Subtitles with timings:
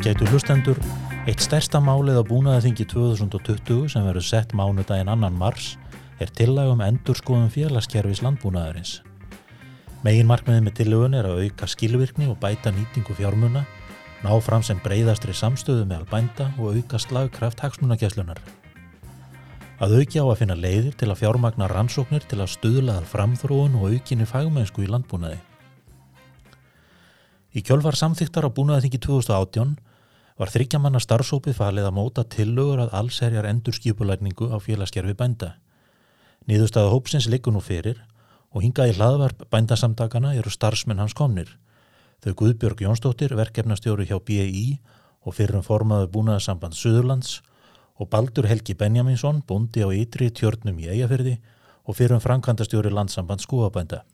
[0.00, 0.78] Ágætu hlustendur,
[1.28, 5.74] eitt stærsta málið á búnaðarþingi 2020 sem verður sett mánudaginn annan mars
[6.24, 8.94] er tillagum endur skoðum félagskerfis landbúnaðarins.
[10.00, 13.66] Megin markmiðið með tillögun er að auka skilvirkni og bæta nýtingu fjármuna,
[14.24, 18.40] ná fram sem breyðastri samstöðu meðal bænda og auka slagkraft hagsmunakeslunar.
[19.84, 23.92] Að auki á að finna leiðir til að fjármagna rannsóknir til að stuðlaða framþróun og
[23.92, 25.42] aukinni fagmennsku í landbúnaði.
[27.52, 29.76] Í kjölfar samþyktar á búnaðingi 2018
[30.40, 35.50] var þryggjamanna starfsópið falið að móta tillögur að allserjar endurskipulækningu á félagskerfi bænda.
[36.48, 38.00] Nýðustæða hópsins liggur nú fyrir
[38.48, 41.52] og hingað í hlaðvarp bændasamtakana eru starfsmenn hans komnir.
[42.24, 44.80] Þau Guðbjörg Jónsdóttir, verkefnastjóri hjá BI
[45.20, 47.42] og fyrirum formaðu búnaðarsamband Suðurlands
[48.00, 51.36] og Baldur Helgi Benjaminsson, búndi á ytri tjörnum í Eyjafyrði
[51.84, 54.06] og fyrirum framkvæmdastjóri landsamband Skúabænda.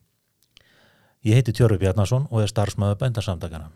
[1.23, 3.71] Ég heiti Tjörfi Bjarnason og er starfsmöðu bændarsamtakana.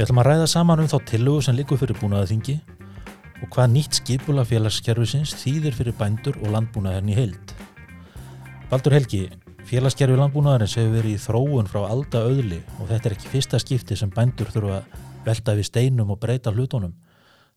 [0.00, 2.54] Við ætlum að ræða saman um þá tillugu sem likur fyrir búnaðaþingi
[3.44, 7.52] og hvað nýtt skipula félagskerfisins þýðir fyrir bændur og landbúnaðarinn í heild.
[8.70, 9.26] Baldur Helgi,
[9.68, 13.98] félagskerfi landbúnaðarins hefur verið í þróun frá alda öðli og þetta er ekki fyrsta skipti
[14.00, 16.94] sem bændur þurfa að velta við steinum og breyta hlutunum.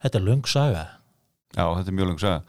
[0.03, 0.83] Þetta er lung saga.
[1.55, 2.41] Já, þetta er mjög lung saga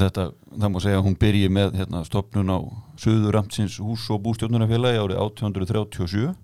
[0.00, 2.58] þetta, það má segja að hún byrji með hérna, stopnun á
[2.98, 6.34] Suðuramtsins hús- og bústjórnunafélagi árið 1837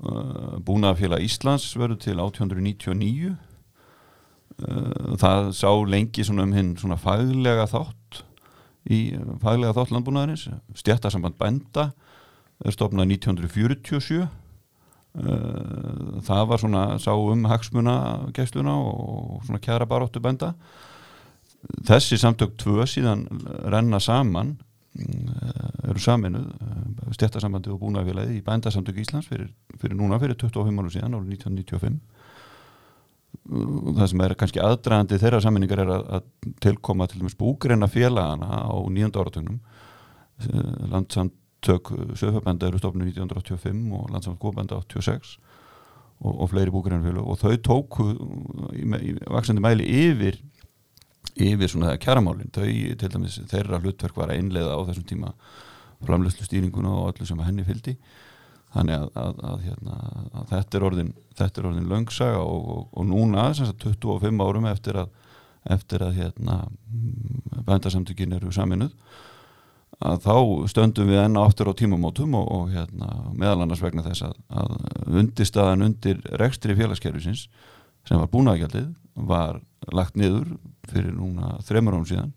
[0.00, 7.68] uh, Búnafélag Íslands verður til 1899 uh, það sá lengi svona um hinn svona faglega
[7.70, 8.22] þátt
[8.90, 10.48] í faglega þátt landbúnaðarins.
[10.74, 11.92] Stjættasamband bænda
[12.72, 14.30] stopnað 1947 uh,
[16.26, 17.96] það var svona sá um hagsmuna
[18.34, 20.54] gæsluna og svona kjara baróttu bænda.
[21.86, 23.28] Þessi samtök tvö síðan
[23.70, 24.56] renna saman
[24.92, 29.48] eru saminuð eh, stjættarsambandi og búnaðfélagi í bændasamtök Íslands fyrir,
[29.80, 32.00] fyrir núna fyrir 25 árum síðan árið 1995
[33.96, 38.68] það sem er kannski aðdragandi þeirra saminningar er að, að tilkoma til dæmis búgreina félagana
[38.68, 39.58] á nýjönda áratögnum
[40.44, 45.38] eh, landsamtök söfabænda eru stofnum 1985 og landsamtök góðbænda 86
[46.20, 48.10] og, og fleiri búgreina félag og þau tóku
[48.76, 50.42] í, í vaksandi mæli yfir
[51.32, 52.66] yfir svona kjaramálinn þau
[53.00, 55.32] til dæmis þeirra hlutverk var að einlega á þessum tíma
[56.02, 57.96] framlegslu stýringuna og öllu sem henni fyldi
[58.72, 59.98] þannig að, að, að, hérna,
[60.32, 61.10] að þetta er orðin,
[61.40, 65.12] orðin löngsaga og, og, og núna sagt, 25 árum eftir að
[65.70, 66.56] eftir að hérna,
[67.66, 68.94] bændasamtökin eru saminuð
[70.02, 70.36] að þá
[70.72, 74.72] stöndum við enna áttur á tímamótum og, og hérna, meðal annars vegna þess að
[75.20, 77.46] undirstaðan undir rekstri félagskerfisins
[78.08, 78.88] sem var búnaðgjaldið
[79.28, 79.60] var
[79.92, 80.54] lagt niður
[80.90, 82.32] fyrir núna þremur án síðan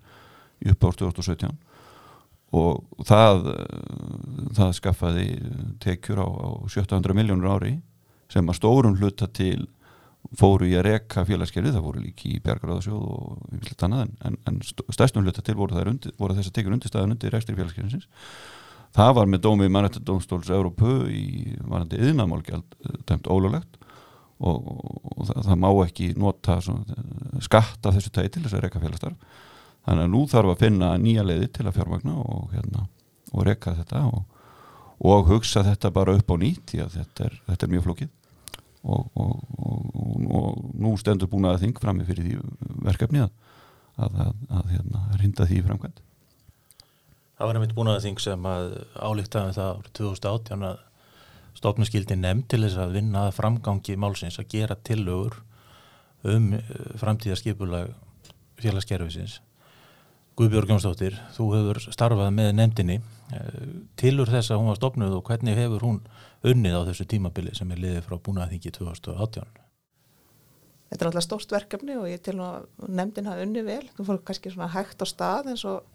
[0.71, 1.55] upp á 2017
[2.55, 3.47] og það
[4.55, 5.27] það skaffaði
[5.83, 7.75] tekjur á, á 700 miljónur ári
[8.31, 9.67] sem að stórum hluta til
[10.33, 14.59] fóru í að reka félagskerfi, það voru líki í Bjargaráðasjóð og vilt annað en, en
[14.65, 18.07] stærstum hluta til voru, undir, voru þess að tekjur undirstæðan undir rekstri félagskerfinsins
[18.95, 23.77] það var með dómi mannættadómstóls Európu í varandi yðnamálgjald dæmt ólulegt
[24.39, 24.69] og,
[25.15, 26.59] og það, það má ekki nota
[27.45, 29.41] skatta þessu tæti til þess að reyka félagstarf
[29.85, 32.87] þannig að nú þarf að finna nýja leiði til að fjármagna og, hérna,
[33.31, 34.23] og reyka þetta og,
[35.05, 38.13] og hugsa þetta bara upp á nýtt því að þetta er, þetta er mjög flókið.
[38.85, 39.07] Og
[40.77, 42.35] nú stendur búin að þing fram með fyrir því
[42.85, 43.31] verkefni að,
[43.97, 44.19] að,
[44.49, 46.03] að, hérna, rinda því framkvæmt
[47.35, 50.83] Það var nefnitt búin að þing sem að álíktaði það árið 2018 að
[51.55, 55.39] stofnskildi nefnd til þess að vinna framgangi málsins að gera tillögur
[56.25, 56.63] um eh,
[56.99, 57.93] framtíðarskipulag
[58.61, 59.41] félagskerfisins.
[60.35, 62.97] Guðbjörg Jónsdóttir, þú hefur starfað með nefndinni.
[63.35, 63.67] Eh,
[63.99, 66.01] tilur þess að hún var stofnuð og hvernig hefur hún
[66.45, 69.61] unnið á þessu tímabili sem er liðið frá búnaðingi 2018?
[70.91, 73.83] Þetta er alltaf stórt verkefni og ég til að nefndin hafa unnið vel.
[73.95, 75.87] Þú fór kannski svona hægt á stað eins og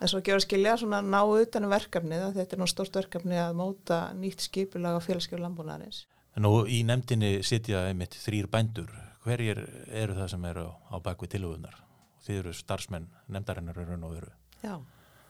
[0.00, 3.58] en svo gefur skilja svona ná utanum verkefnið að þetta er nú stort verkefni að
[3.58, 6.06] móta nýtt skipulag á félagskjölu landbúnaðarins.
[6.40, 8.90] Nú í nefndinni sitja einmitt þrýr bændur.
[9.24, 9.60] Hverjir
[9.92, 11.76] eru það sem eru á bakvið tilöfunar?
[12.24, 14.32] Þið eru starfsmenn nefndarinnar eru og veru.
[14.62, 14.78] Já,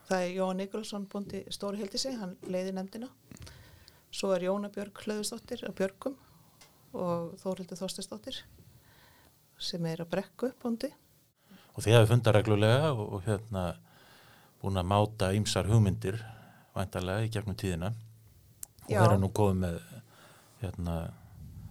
[0.06, 3.10] það er Jón Nikolsson búndi stóri heldisi, hann leiði nefndina.
[4.10, 6.16] Svo er Jóna Björg Hlöðustóttir á Björgum
[6.98, 8.40] og Þórildur Þorstistóttir
[9.60, 10.90] sem er á Brekku búndi.
[11.74, 13.64] Og þið hafi fundað reglulega og, og hérna
[14.60, 16.20] búin að máta ýmsar hugmyndir
[16.76, 17.92] vantarlega í gegnum tíðina.
[18.86, 19.78] Og það er nú góð með
[20.60, 20.96] hérna,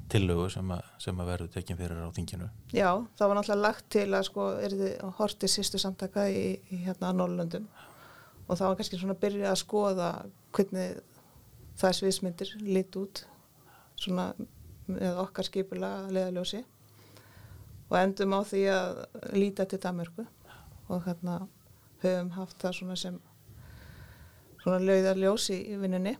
[0.10, 2.50] tillögu sem að, sem að verður tekinn fyrir á þinginu.
[2.74, 2.90] Já,
[3.20, 7.12] það var náttúrulega lagt til að sko er þið hortið sístu samtaka í, í hérna
[7.14, 7.68] Norrlöndum
[8.48, 10.10] og það var kannski svona að byrja að skoða
[10.58, 11.04] hvernig
[11.80, 13.24] það sviðsmyndir lit út
[14.00, 14.32] svona
[14.90, 16.64] með okkar skipulega leðaljósi
[17.90, 19.00] og endum á því að
[19.38, 20.26] líta til Danmörku
[20.90, 21.44] og hérna
[22.04, 23.20] höfum haft það svona sem
[24.60, 26.16] svona lauðarljós í, í vinnunni.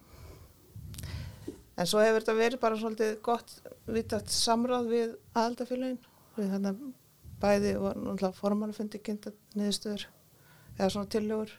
[1.80, 3.54] En svo hefur þetta verið bara svolítið gott
[3.88, 6.00] vittast samráð við aðaldafélagin
[6.36, 6.74] við hérna
[7.40, 10.06] bæði og náttúrulega formanfundi kynnta niðurstöður
[10.78, 11.54] eða svona tillögur.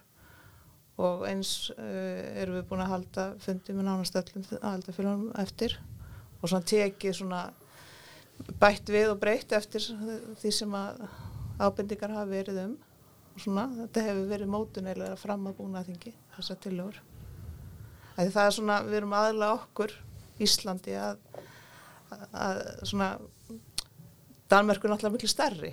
[1.01, 5.77] Og eins uh, erum við búin að halda fundi með nánast öllum aðaldafélagunum eftir.
[6.41, 7.41] Og svona tekið svona
[8.61, 9.85] bætt við og breytt eftir
[10.41, 11.01] því sem að
[11.61, 12.77] ábendingar hafa verið um
[13.39, 17.01] svona þetta hefur verið mótuneilega fram að búna þingi þessar tillögur.
[18.15, 19.93] Það er svona, við erum aðla okkur
[20.41, 21.21] Íslandi að,
[22.31, 23.11] að svona
[24.51, 25.69] Danmörku er náttúrulega miklu stærri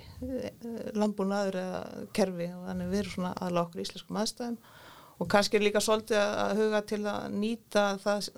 [0.95, 1.79] landbúnaður eða
[2.15, 4.59] kerfi og þannig við erum svona aðla okkur íslenskum aðstæðum.
[5.19, 8.29] Og kannski er líka svolítið að huga til að nýta það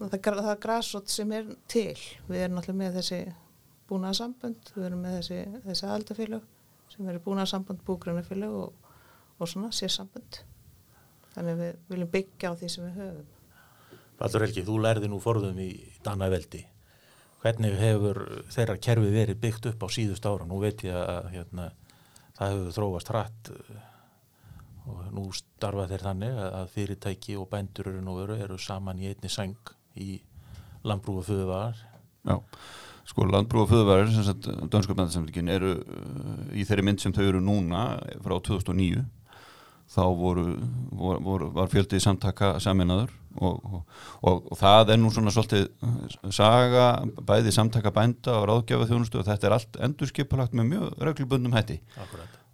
[0.00, 1.98] það, það græsot sem er til.
[2.30, 3.20] Við erum náttúrulega með þessi
[3.90, 6.48] búnaðarsambönd, við erum með þessi, þessi aldafélag
[6.90, 8.94] sem eru búnaðarsambönd búgrunafélag og,
[9.38, 10.42] og svona sérsambönd
[11.34, 13.28] þannig við viljum byggja á því sem við höfum
[14.20, 15.70] Valdur Helgi, þú lærði nú forðum í
[16.04, 16.60] Danaveldi.
[17.40, 18.18] Hvernig hefur
[18.52, 20.44] þeirra kerfi verið byggt upp á síðust ára?
[20.44, 21.70] Nú veit ég að hérna,
[22.36, 23.78] það hefur þróast hratt eh,
[24.92, 29.08] og nú starfa þeir þannig að fyrirtæki og bændur eru nú veru eru saman í
[29.08, 30.18] einni sang í
[30.84, 31.80] landbrúfa föðuvarar.
[32.28, 32.36] Já,
[33.10, 37.86] sko landbrúfa föðuvarar, sem sagt Dönskurbændarsamlingin eru uh, í þeirri mynd sem þau eru núna
[38.22, 39.02] frá 2009
[39.90, 40.44] þá voru,
[40.94, 43.10] voru, var fjöldið samtaka saminnaður
[43.42, 43.80] og, og,
[44.22, 45.66] og, og það er nú svona svolítið
[46.34, 46.84] saga,
[47.26, 51.80] bæði samtaka bænda og ráðgjafa þjónustu og þetta er allt endurskipalagt með mjög reglubundum hætti.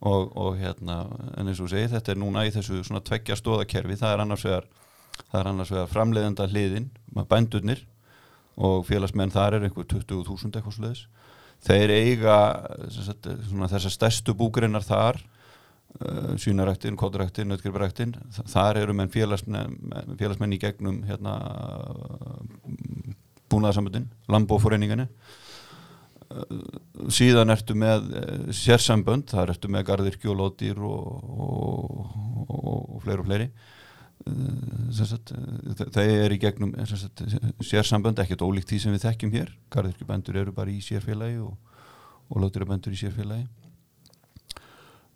[0.06, 1.02] Og hérna
[1.36, 4.44] en eins og segi þetta er núna í þessu svona tveggja stóðakerfi, það er annars
[4.48, 4.68] vegar
[5.32, 6.90] er vegar framleiðenda hliðin
[7.28, 7.84] bændurnir
[8.56, 11.06] og félagsmenn þar er einhver 20.000 eitthvað sluðis
[11.66, 12.36] þeir eiga
[12.88, 15.22] þessar stærstu búgrinnar þar
[15.96, 18.10] Uh, sínaræktin, kótaræktin, nöttkriparæktin
[18.52, 19.78] þar eru menn félagsmenn,
[20.18, 21.36] félagsmenn í gegnum hérna,
[23.48, 26.58] búnaðarsambundin lambóforeininginni uh,
[27.08, 32.12] síðan ertu með uh, sérsambönd, þar ertu með gardirkju og lótýr og, og,
[32.44, 33.48] og, og fleiri og fleiri
[34.96, 35.32] sagt,
[35.94, 37.22] þeir eru í gegnum sagt,
[37.64, 39.52] sérsambönd, ekkert ólíkt því sem við þekkjum hér.
[39.72, 43.46] Gardirkjubændur eru bara í sérfélagi og lótýrabændur í sérfélagi.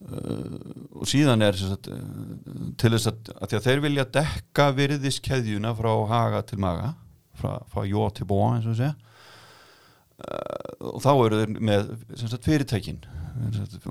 [0.01, 0.57] Uh,
[0.97, 1.91] og síðan er sagt,
[2.81, 6.95] til þess að, að, þeir vilja dekka virðiskeðjuna frá haga til maga
[7.37, 8.95] frá, frá jó til bó eins og segja
[10.91, 11.91] og þá eru þeir með
[12.21, 13.01] sagt, fyrirtækin.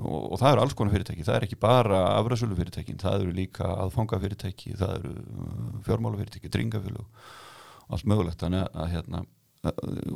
[0.00, 1.26] Og, það eru alls konar fyrirtæki.
[1.26, 5.14] Það er ekki bara afræðsölu fyrirtækin það eru líka aðfanga fyrirtæki það eru
[5.86, 7.30] fjármálu fyrirtæki, dringafélug
[7.90, 8.40] allt mögulegt.
[8.42, 9.24] Þannig að hérna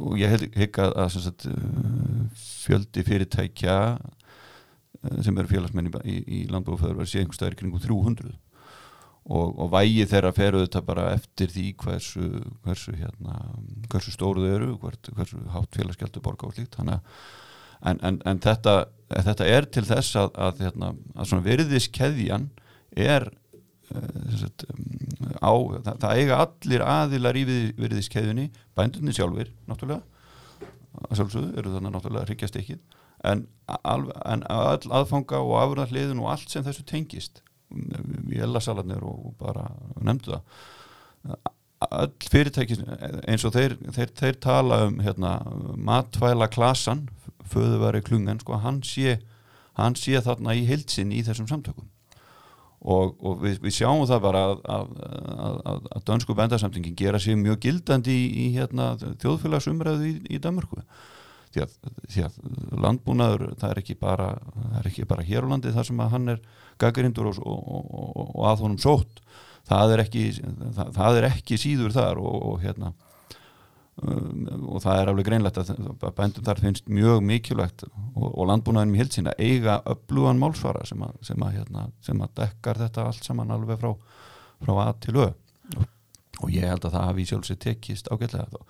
[0.00, 1.48] og ég hef að, að sagt,
[2.64, 3.78] fjöldi fyrirtækja
[5.04, 8.32] Eh, sem eru félagsmenn í, í landbúrföður verður síðan einhver staðir kringum 300
[9.24, 12.26] og, og vægi þeirra feru þetta bara eftir því hversu
[12.64, 13.38] hversu, hérna,
[13.92, 16.76] hversu stóru þau eru hversu hátt félagsgjaldu borga og slíkt.
[17.84, 18.76] En, en, en þetta,
[19.12, 22.50] þetta er til þess að, að, hérna, að svona verðiskeðjan
[22.94, 23.28] er
[23.92, 24.66] uh, sagt,
[25.40, 27.46] á, það, það eiga allir aðilar í
[27.80, 30.04] verðiskeðjunni bændunni sjálfur náttúrulega
[31.10, 36.52] sjálfsögðu eru þannig náttúrulega að hryggja stikkið en, en all aðfanga og afröðarliðin og allt
[36.52, 37.42] sem þessu tengist
[38.28, 39.68] vélasalarnir og bara
[40.00, 41.44] nefndu það.
[41.84, 42.78] All fyrirtæki
[43.28, 45.36] eins og þeir, þeir, þeir tala um hérna,
[45.76, 47.08] matvæla klasan
[47.50, 49.18] föðuvari klungan sko, hann, sé,
[49.78, 51.90] hann sé þarna í heilsin í þessum samtökum.
[52.84, 54.88] Og, og við, við sjáum það bara að, að,
[55.72, 58.90] að, að dönsku bendarsamtingin gera sér mjög gildandi í, í hérna,
[59.22, 60.82] þjóðfélagsumræðu í, í Danmarku
[61.54, 61.74] því að,
[62.10, 62.38] því að
[62.84, 64.28] landbúnaður það er ekki bara,
[64.80, 66.44] er ekki bara hér á landi þar sem að hann er
[66.82, 69.22] gaggarindur og, og, og, og að honum sótt.
[69.64, 70.24] Það er ekki,
[70.76, 72.90] það, það er ekki síður þar og hérna
[74.02, 74.42] um,
[74.74, 77.86] og það er alveg greinlegt að bændum þar finnst mjög mikilvægt
[78.18, 82.82] og landbúnaðinum í hilsina eiga öflugan málsvara sem að, sem að, hérna, sem að dekkar
[82.84, 83.94] þetta allt saman alveg frá,
[84.66, 85.30] frá að til ö.
[86.42, 88.60] Og ég held að það hafi sjálfsveit tekist ágætlega þá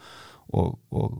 [0.52, 1.14] og, og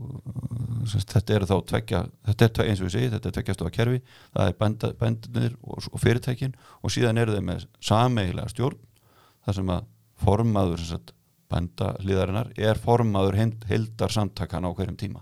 [0.89, 4.01] semst, þetta eru þá tvekja, þetta er eins og við segjum, þetta er að kerfi,
[4.35, 8.81] það er bændunir og, og fyrirtækin og síðan eru þeir með sameigilega stjórn
[9.45, 9.91] þar sem að
[10.25, 11.13] formaður sagt,
[11.51, 13.37] bænda hlýðarinnar er formaður
[13.69, 15.21] heldar samtakana á hverjum tíma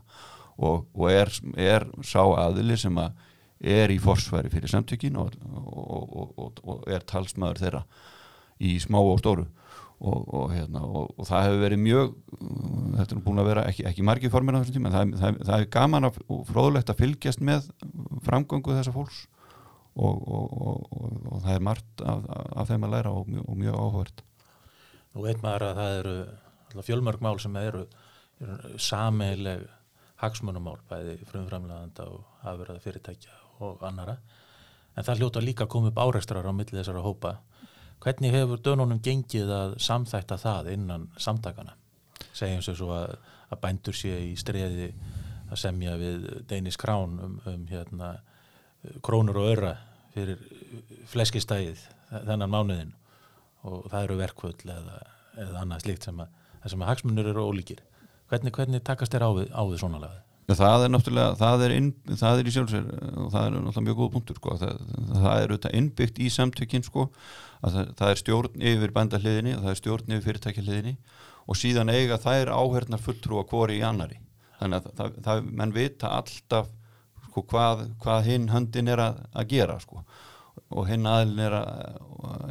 [0.58, 3.18] og, og er, er sá aðili sem að
[3.64, 7.84] er í forsværi fyrir samtökin og er talsmaður þeirra
[8.64, 9.48] í smá og stóru
[10.04, 12.10] og, og, hérna, og, og það hefur verið mjög
[12.98, 15.56] þetta er búin að vera ekki, ekki margi formir á þessum tíma, það, það, það
[15.64, 17.70] er gaman af, og fróðlegt að fylgjast með
[18.28, 19.24] framgöngu þessa fólks
[19.94, 24.24] og það er margt af, af þeim að læra og mjög, mjög áhverð
[25.14, 27.84] Nú veit maður að það eru fjölmörg mál sem eru,
[28.42, 29.68] eru sameileg
[30.24, 34.18] hagsmunumál bæði frumframleganda og afverða fyrirtækja og annara
[34.98, 37.38] en það hljóta líka að koma upp áreistrar á milli þessara hópa
[38.04, 41.78] Hvernig hefur dönunum gengið að samþætta það innan samtakana?
[42.36, 43.14] Segjum svo að,
[43.48, 44.90] að bændur sé í streði
[45.54, 48.18] að semja við Deinis Krán um, um hérna,
[49.06, 49.74] krónur og öra
[50.14, 50.42] fyrir
[51.14, 52.94] fleskistæðið þennan mánuðin
[53.64, 55.00] og það eru verkvöld eða,
[55.40, 56.36] eða annað slíkt sem að,
[56.68, 57.80] að hagsmunur eru ólíkir.
[58.32, 60.22] Hvernig, hvernig takast þér á við, við svona lagið?
[60.54, 64.00] Það er náttúrulega, það er, inn, það er í sjálfsvegar og það er náttúrulega mjög
[64.02, 64.56] góð punktur sko.
[64.60, 64.82] það,
[65.14, 67.06] það er auðvitað innbyggt í samtökinn sko,
[67.72, 70.96] það, það er stjórn yfir bændahliðinni og það er stjórn yfir fyrirtækjahliðinni
[71.44, 74.20] og síðan eiga er áhernar fulltrúa hvori í annari
[74.60, 76.70] þannig að það, það menn vita alltaf
[77.30, 80.04] sko, hvað, hvað hinn höndin er að, að gera sko
[80.74, 81.56] og hinn aðlun er,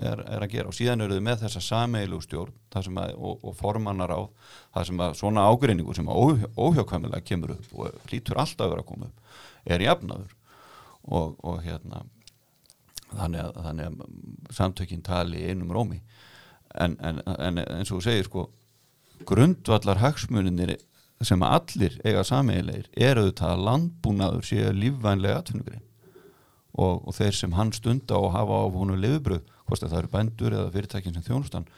[0.02, 0.70] er, er að gera.
[0.70, 4.20] Og síðan eru þau með þessa sameilu stjórn að, og, og formannar á
[4.74, 8.84] það sem að svona ágreiningu sem að óhjákvæmilega kemur upp og hlýtur alltaf að vera
[8.84, 10.34] að koma upp er jafnaður.
[11.02, 12.04] Og, og hérna
[13.18, 16.00] þannig að, þannig að samtökinn tali einum rómi.
[16.72, 18.46] En, en, en eins og þú segir sko
[19.28, 20.76] grundvallar hagsmuninir
[21.22, 25.84] sem að allir eiga sameilegir er auðvitað að landbúnaður séu lífvænlega atvinnugrein.
[26.72, 30.56] Og, og þeir sem hann stunda og hafa á húnu liðbröð, hvort það eru bændur
[30.56, 31.68] eða fyrirtækin sem þjónustan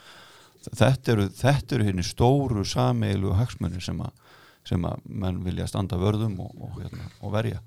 [0.73, 4.21] þetta eru, þetta eru hérna stóru sameilu hagsmunir sem að
[4.65, 7.59] sem að menn vilja standa vörðum og, og, hérna, og verja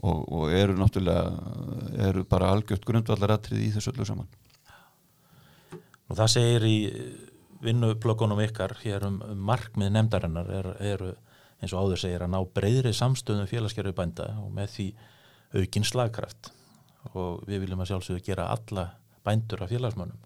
[0.00, 4.30] og eru náttúrulega eru bara algjört grundvallaratrið í þessu öllu saman
[6.10, 6.76] og það segir í
[7.60, 11.04] vinnublokkunum ykkar hér um, um markmið nefndarinnar eru er,
[11.60, 14.88] eins og áður segir að ná breyðri samstöðum félagsgerðu bænda og með því
[15.60, 16.52] aukinn slagkraft
[17.12, 18.86] og við viljum að sjálfsögðu gera alla
[19.24, 20.20] bændur af félagsmönnum.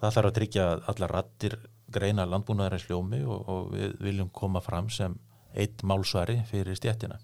[0.00, 1.56] Það þarf að tryggja alla rattir
[1.92, 5.16] greina landbúnaðarins hljómi og, og við viljum koma fram sem
[5.52, 7.18] eitt málsvari fyrir stjættina.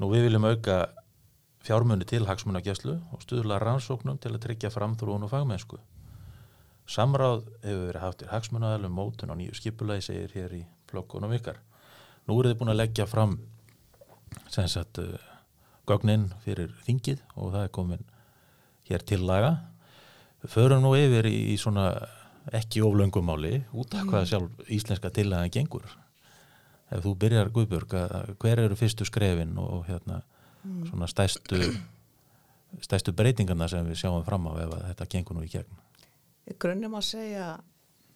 [0.00, 0.76] Nú við viljum auka
[1.60, 5.76] fjármunni til hagsmunagjæslu og stuðla rannsóknum til að tryggja framþrún og fagmennsku.
[6.88, 11.60] Samráð hefur verið haft í hagsmunaðalum mótun og nýju skipulagi segir hér í blokkunum ykkar.
[12.26, 13.36] Nú eru þið búin að leggja fram
[14.48, 15.18] sagt uh,
[15.86, 18.08] gögnin fyrir þingið og það er komin
[18.88, 19.52] hér til laga
[20.48, 21.90] förum nú yfir í, í svona
[22.56, 24.30] ekki oflöngumáli út af hvað mm.
[24.30, 25.84] sjálf íslenska tillagan gengur
[26.90, 27.96] ef þú byrjar Guðbjörg
[28.42, 30.20] hver eru fyrstu skrefin og hérna
[30.64, 30.86] mm.
[30.90, 31.60] svona stæstu
[32.86, 35.82] stæstu breytingarna sem við sjáum fram á ef þetta gengur nú í gegn?
[36.50, 37.50] Í grunnum að segja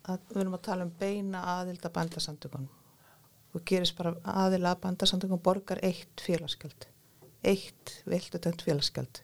[0.05, 2.73] að við erum að tala um beina aðilda bændasamtökunum.
[3.55, 6.89] Og gerist bara aðila að bandarsamtöngum borgar eitt félagsgjöld
[7.45, 9.21] eitt viltutönd félagsgjöld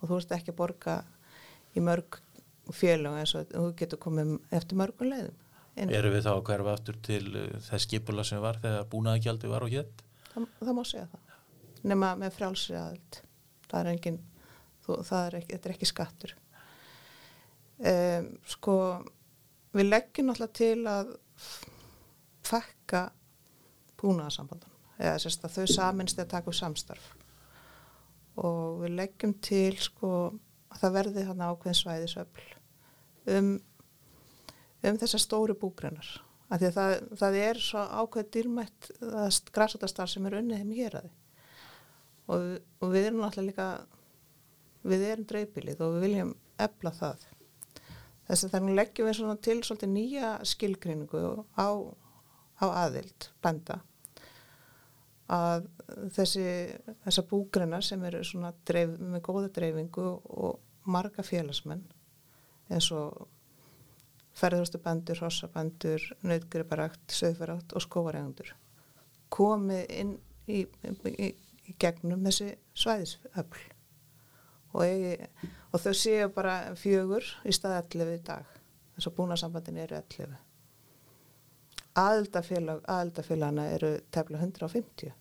[0.00, 0.96] og þú veist ekki að borga
[1.76, 2.18] í mörg
[2.72, 5.40] félag eins og þú getur komið eftir mörgum leiðum
[5.74, 9.66] Erum við þá að hverfa aftur til uh, þess skipula sem var þegar búnaðagjaldi var
[9.66, 10.04] og hétt?
[10.30, 11.34] Það, það má segja það.
[11.84, 13.18] Nema með frjálsri aðild.
[13.66, 14.20] Það er engin
[14.84, 16.36] þú, það er ekki, þetta er ekki skattur.
[17.74, 18.76] Um, sko
[19.74, 21.12] við leggjum alltaf til að
[22.46, 23.04] fakka
[23.98, 24.80] búnaðarsambandunum.
[25.00, 27.06] Eða sérst að þau saminst að taka úr samstarf.
[28.38, 30.10] Og við leggjum til sko
[30.74, 32.46] að það verði þarna ákveðin svæðisöfl
[33.34, 33.50] um,
[34.90, 36.08] um þessar stóri búgreinar.
[36.52, 38.88] Af því að það, það er svo ákveð dýrmætt
[39.54, 41.20] græsótastar sem er unnið heim hér að þið
[42.34, 42.44] og,
[42.80, 43.68] og við erum alltaf líka
[44.84, 47.24] við erum dreifbilið og við viljum efla það.
[48.28, 51.24] Þess að þannig leggjum við svona til svolítið nýja skilgrinningu
[51.60, 51.68] á,
[52.60, 53.80] á aðild benda
[55.34, 55.66] að
[56.12, 56.46] þessi
[57.04, 61.84] þessa búgreina sem eru svona dreif, með góða dreifingu og marga félagsmenn
[62.68, 63.24] eins og
[64.34, 68.54] ferðurstu bandur, hossabandur, nöðgriparakt, söðferakt og skóvaregundur
[69.34, 71.28] komið inn í, í,
[71.66, 73.62] í gegnum þessi svæðisöfl.
[74.74, 75.22] Og,
[75.70, 78.50] og þau séu bara fjögur í stað 11 í dag.
[78.94, 80.34] Þess að búnarsambandin eru 11
[81.94, 85.12] aðildafélag aðildafélagana eru tefla 150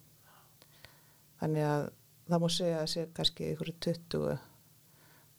[1.41, 1.83] þannig að
[2.29, 4.47] það múi segja að sé kannski ykkur 20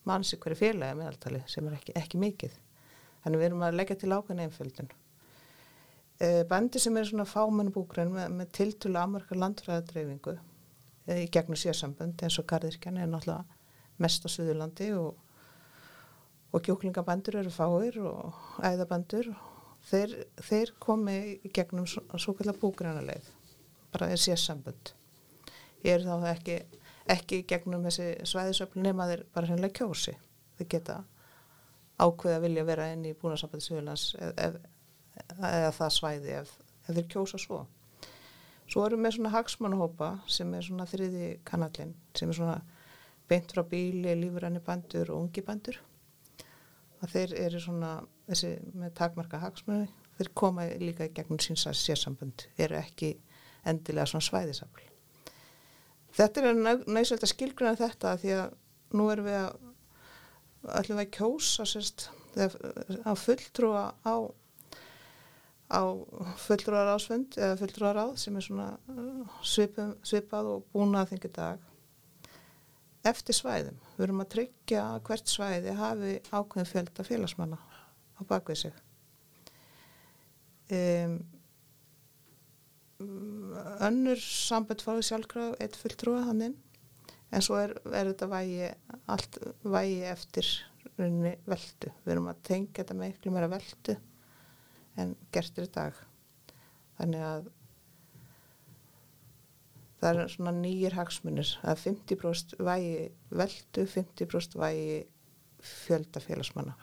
[0.06, 2.54] manns ykkur félagi meðaltali sem er ekki, ekki mikið
[3.24, 4.90] þannig við erum að leggja til ákveðin einföldun.
[6.22, 12.22] E, bandi sem er svona fámennbúgræn með, með tiltúla amarka landfræðadreyfingu e, í gegnum sérsambönd
[12.22, 13.44] eins og Garðirkjan er náttúrulega
[14.04, 15.20] mest á Suðurlandi og
[16.54, 19.32] og kjúklingabandur eru fáir og æðabandur
[19.88, 22.04] þeir, þeir komi í gegnum svo,
[22.38, 23.02] kallar búgræna
[23.90, 24.92] bara þeir sé sambund
[25.82, 26.60] ég er þá ekki
[27.10, 30.14] ekki gegnum þessi svæðisöfl nema þeir bara hennilega kjósi.
[30.58, 31.00] Þeir geta
[32.04, 34.60] ákveð að vilja vera inn í búnarsambandi Suðurlands eða,
[35.78, 36.52] það svæði ef,
[36.84, 37.64] ef þeir kjósa svo.
[38.70, 42.60] Svo erum við svona hagsmannahópa sem er svona þriði kanallin sem er svona
[43.28, 45.80] beint frá bíli, lífuræni bandur og ungi bandur
[47.04, 47.92] að þeir eru svona
[48.28, 53.14] þessi með takmarka hagsmunni þeir koma líka í gegnum síns að sérsambund eru ekki
[53.68, 54.84] endilega svona svæðisafl.
[56.14, 58.52] Þetta er næsvöld að skilgruna þetta því að
[58.94, 59.56] nú erum við að
[60.68, 64.16] ætlum við að kjósa sérst, að fulltrúa á
[65.74, 65.82] á
[66.44, 71.30] fulltrúar ásfund eða fulltrúar áð sem er svona uh, svipum, svipað og búin að þengi
[71.34, 71.70] dag
[73.04, 73.78] eftir svæðum.
[73.96, 78.82] Við erum að tryggja hvert svæði hafi ákveðin fjölda félagsmanna á bakvið sig.
[80.74, 81.18] Um,
[83.84, 86.56] önnur sambund fáið sjálfkraf eitt fulltrúa hann inn
[87.34, 88.70] en svo er, er þetta vægi
[89.10, 90.50] allt vægi eftir
[90.96, 91.90] veldu.
[92.04, 93.96] Við erum að tengja þetta með eitthvað meira veldu
[95.02, 95.98] en gertir í dag.
[97.00, 97.48] Þannig að
[99.98, 102.96] það er svona nýjir hagsmunir að 50% vægi
[103.34, 104.98] veldu, 50% vægi
[105.64, 106.76] fjölda félagsmanna.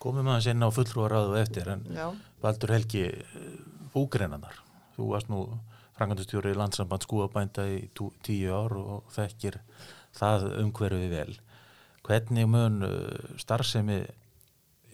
[0.00, 2.06] Komum aðeins inn á fullrúaráðu eftir en Já.
[2.42, 3.06] Baldur Helgi
[3.94, 4.56] búgreinanar.
[4.94, 5.44] Þú varst nú
[5.94, 9.60] frangandustjóri landsamband skúabænda í tíu ár og þekkir
[10.14, 11.36] það umhverfið vel.
[12.04, 14.00] Hvernig mun uh, starfsemi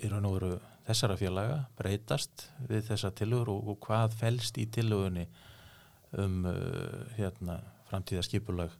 [0.00, 0.52] í raun og veru
[0.86, 5.26] þessara félaga breytast við þessa tilugur og, og hvað fælst í tilugunni
[6.18, 8.72] um uh, hérna, framtíða skipulag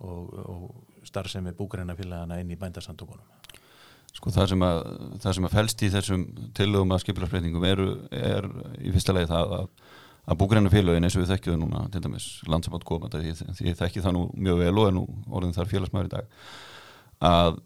[0.00, 3.26] og, og starfsemi búgreinafélagana inn í bændarsandókunum.
[4.12, 4.78] Sko það sem að,
[5.22, 6.24] það sem að fælst í þessum
[6.56, 7.80] tilögum að skipularsbreytingum er,
[8.12, 8.48] er
[8.84, 9.70] í fyrsta legi það að,
[10.22, 14.04] að búgreinafélagin eins og við þekkjum nú til dæmis landsamband komanda því, því ég þekki
[14.04, 15.04] það nú mjög vel og er nú
[15.34, 16.36] orðin þar félagsmaður í dag
[17.22, 17.58] að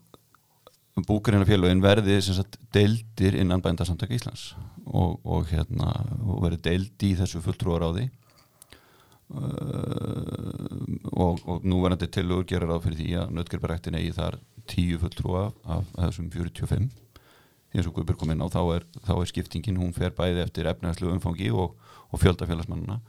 [1.04, 4.54] búgreinafélagin verði sagt, deildir innan bændarsamtaka Íslands
[4.86, 5.92] og, og, hérna,
[6.24, 8.08] og verði deildi í þessu fulltrúaráði.
[9.26, 14.36] Uh, og, og nú verðandi tilur gerir ráð fyrir því að nötgerbaræktin eigi þar
[14.70, 16.86] tíu fulltrúa af, af þessum 45
[17.76, 20.68] eins og Guðbjörg kom inn á þá er, þá er skiptingin, hún fer bæði eftir
[20.70, 21.76] efnæðslu umfangi og,
[22.10, 23.00] og fjöldafélagsmannina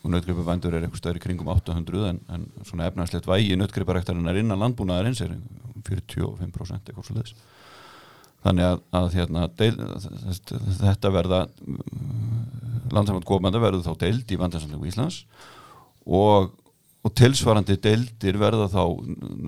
[0.00, 4.62] og nötgerbaræktur er eitthvað stöður í kringum 800 en, en svona efnæðslegt vægi nötgerbaræktarinnar innan
[4.62, 5.34] landbúnaðarins er
[5.84, 7.34] 45% eitthvað svo leiðis
[8.42, 9.74] þannig að, að hérna, deil,
[10.80, 11.42] þetta verða
[12.92, 15.22] landsamand komanda verður þá deild í vandarsamlegu Íslands
[16.06, 16.50] og,
[17.02, 18.82] og tilsvarandi deildir verða þá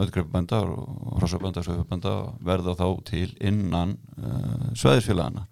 [0.00, 5.46] nöðgreifbandar og hrossabandar, sögubandar verða þá til innan uh, sveðisfélagana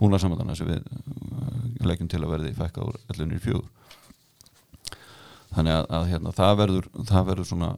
[0.00, 3.36] búinarsamandana sem við uh, leggjum til að verði fækka úr 11.
[3.44, 3.68] fjögur
[5.54, 7.68] þannig að, að hérna, það verður það verður svona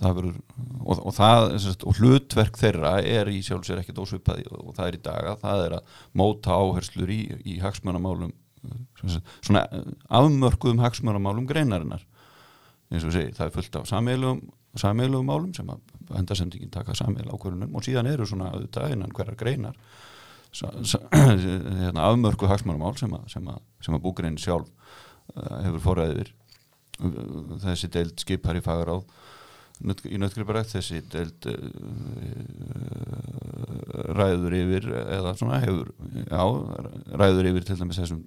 [0.00, 0.38] það verður,
[0.78, 5.02] og, og, það, og hlutverk þeirra er í sjálfsvegar ekkert ósvipaði og, það er í
[5.04, 8.32] daga það er að móta áherslur í, í hagsmannamálum
[9.44, 9.66] svona
[10.08, 12.06] afmörkuðum hagsmannamálum greinarinnar
[12.94, 13.90] eins og segjum, það er fullt af
[14.74, 19.38] sammeilugum málum sem að endarsendingin taka sammeil ákvörunum og síðan eru svona auðvitað einan hverjar
[19.38, 19.78] greinar
[21.82, 24.68] hérna, afmörkuð hagsmannamál sem að, sem að, sem að búgrein sjálf
[25.34, 26.30] uh, hefur forræðir
[27.64, 29.02] þessi deild skipar í fagaráð
[30.06, 31.56] í nöttgriparætt þessi deild uh,
[34.14, 35.90] ræður yfir eða svona hefur
[36.22, 36.44] já,
[37.18, 38.22] ræður yfir til dæmis þessum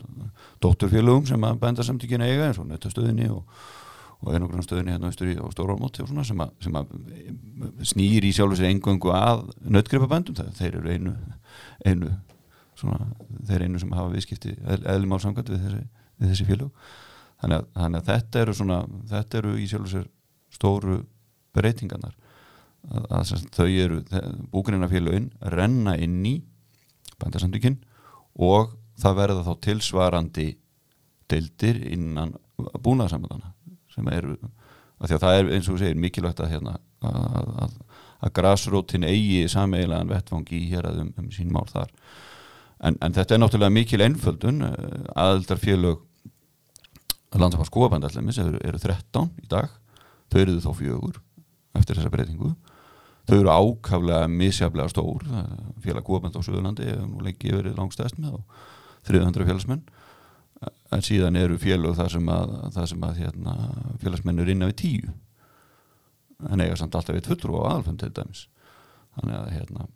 [0.64, 3.48] dótturfélögum sem að bændarsamtíkin eiga eins og nöttastöðinni og,
[4.24, 6.94] og einogrunnstöðinni hérna austur í stórálmóti og svona sem að, sem að
[7.86, 11.14] snýr í sjálf þessi engöngu að nöttgripabændum þeir eru einu,
[11.86, 12.14] einu
[12.78, 13.12] svona,
[13.46, 15.84] þeir einu sem hafa viðskipti eðlumálsamkvæmt við þessi,
[16.18, 16.88] við þessi félög.
[17.38, 18.80] Þannig að, þannig að þetta eru svona
[19.12, 20.98] þetta eru í sjálf þessi stóru
[21.58, 22.16] breytingarnar.
[22.88, 24.02] Að, að þau eru,
[24.54, 26.38] búgrinnafélagin renna inn í
[27.22, 27.78] bændarsamtökin
[28.42, 30.48] og það verða þá tilsvarandi
[31.30, 33.54] deildir innan búnaðarsamöndana
[33.98, 34.38] sem eru,
[35.02, 37.76] að því að það er eins og þú segir mikilvægt að hérna að, að,
[38.24, 41.92] að grasrótin eigi sameigilegan vettfangi í hér að um, um sín mál þar.
[42.78, 44.62] En, en þetta er náttúrulega mikil einföldun
[45.18, 46.04] aðaldar félög
[47.38, 49.70] landsfárs skóabandallemis eru, eru 13 í dag.
[50.32, 51.22] Þau eru þá fjögur
[51.78, 52.54] eftir þessa breytingu.
[53.28, 55.26] Þau eru ákaflega misjaflega stór.
[55.84, 58.40] Félag Góðband á Suðurlandi hefur nú lengi verið langstæðst með
[59.10, 59.84] 300 félagsmenn
[60.92, 63.56] en síðan eru félag þar sem að, þar sem að hérna,
[64.02, 65.14] félagsmenn eru innan við tíu.
[66.52, 68.48] En eiga samt alltaf eitt fullur og aðalfum til dæmis.
[69.18, 69.88] Þannig að hérna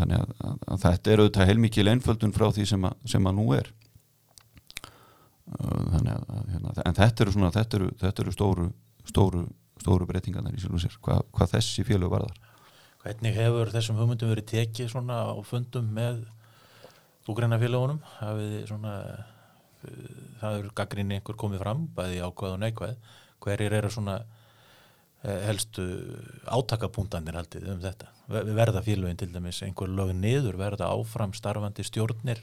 [0.00, 3.70] þannig að, að, þetta er auðvitað heilmikil einföldun frá því sem að, sem nú er.
[5.50, 8.68] Uh, hérna, en þetta eru svona þetta eru, þetta eru stóru,
[9.08, 9.42] stóru,
[9.82, 12.38] stóru breytingarnar í sjálfu sér, hvað, hvað þessi félög varðar.
[13.00, 16.22] Hvernig hefur þessum hugmyndum verið tekið svona á fundum með
[17.30, 18.00] úgrænafélagunum?
[18.20, 18.94] Hafið svona,
[20.40, 22.94] það eru gaggrinni einhver komið fram, bæði ákvað og neikvað.
[23.40, 24.16] Hverjir eru svona
[25.24, 25.84] eh, helstu
[26.52, 28.10] átakapúntanir haldið um þetta?
[28.30, 32.42] Ver- Verða félögin til dæmis einhver lög niður, verða áfram starfandi stjórnir?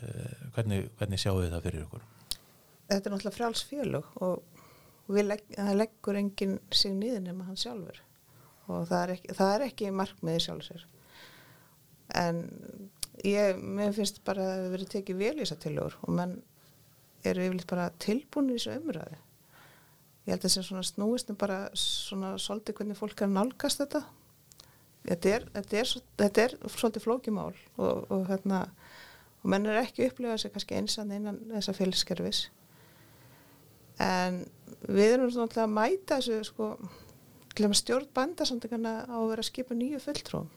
[0.00, 2.04] Eh, Hvernig, hvernig sjáu þið það fyrir ykkur?
[2.86, 5.42] Þetta er náttúrulega frjáls félög og legg,
[5.76, 7.98] leggur enginn sig niður nema hann sjálfur
[8.66, 10.84] og það er ekki, það er ekki markmiði sjálfur sér.
[12.18, 12.40] En
[13.24, 16.34] ég, mér finnst bara að það hefur verið tekið vel í þessar tillögur og menn
[17.26, 19.18] eru yfirleitt bara tilbúin í þessu umræði.
[20.26, 24.02] Ég held að þessi svona snúist bara svona svolítið hvernig fólk er nálgast þetta.
[25.06, 28.64] Þetta er, þetta er, þetta er svolítið flókimál og, og hérna
[29.46, 32.40] og menn er ekki upplifað sér kannski einsann innan þessa félagskerfis
[34.02, 34.40] en
[34.90, 36.70] við erum svona að mæta þessu sko
[37.78, 40.50] stjórn bandasamtökana á að vera að skipa nýju fulltrúum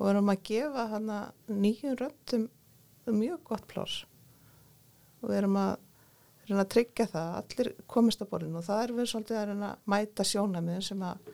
[0.00, 1.20] og erum að gefa hana
[1.52, 2.48] nýjum röndum
[3.10, 4.04] mjög gott pláss.
[5.20, 5.74] Og erum að
[6.48, 8.60] reyna að tryggja það að allir komist að borðinu.
[8.60, 11.32] Og það er við svolítið að að mæta sjónamiðin sem að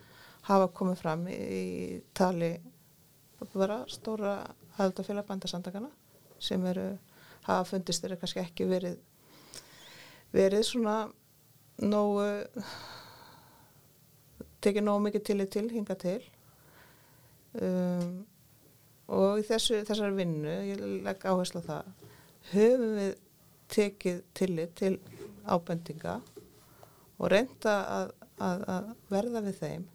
[0.49, 1.63] hafa komið fram í, í
[2.15, 2.51] tali
[3.53, 4.39] bara stóra
[4.77, 5.89] aðaldafélag bandasamtökana
[6.39, 6.87] sem eru
[7.47, 8.97] hafa fundist þeirra kannski ekki verið
[10.33, 10.97] verið svona
[11.83, 12.25] nógu
[14.63, 16.19] tekið nógu mikið tillit til hinga til.
[17.61, 18.25] Um,
[19.07, 21.91] og í þessu, þessari vinnu ég legg áherslu á það
[22.51, 23.13] höfum við
[23.71, 24.93] tekið tillit til
[25.47, 26.19] ábendinga
[27.17, 28.11] og reynda að,
[28.43, 29.85] að, að verða við þeim.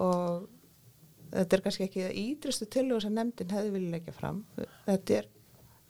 [0.00, 0.46] Og
[1.32, 4.44] þetta er kannski ekki það ídristu tillögur sem nefndin hefði vilja leggja fram.
[4.86, 5.28] Þetta er,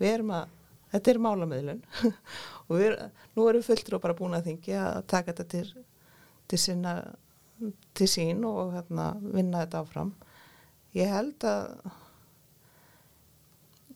[0.00, 0.57] við erum að
[0.94, 1.83] þetta er málamöðlun
[2.68, 2.96] og við,
[3.37, 5.85] nú erum fulltur og bara búin að þingi að taka þetta til,
[6.50, 6.94] til sinna
[7.94, 10.14] til sín og hérna, vinna þetta áfram
[10.96, 11.68] ég held að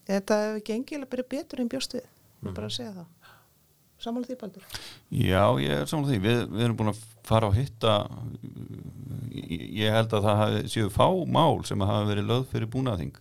[0.04, 2.07] þetta hefur gengilega bara betur en bjóst við,
[2.44, 2.54] mm.
[2.54, 3.11] bara að segja það.
[4.04, 4.64] Samanlega því baldur?
[5.14, 7.92] Já, ég er saman því, við, við erum búin að fara að hitta
[9.33, 13.14] ég ég held að það hafi, séu fá mál sem hafa verið löð fyrir búnaðing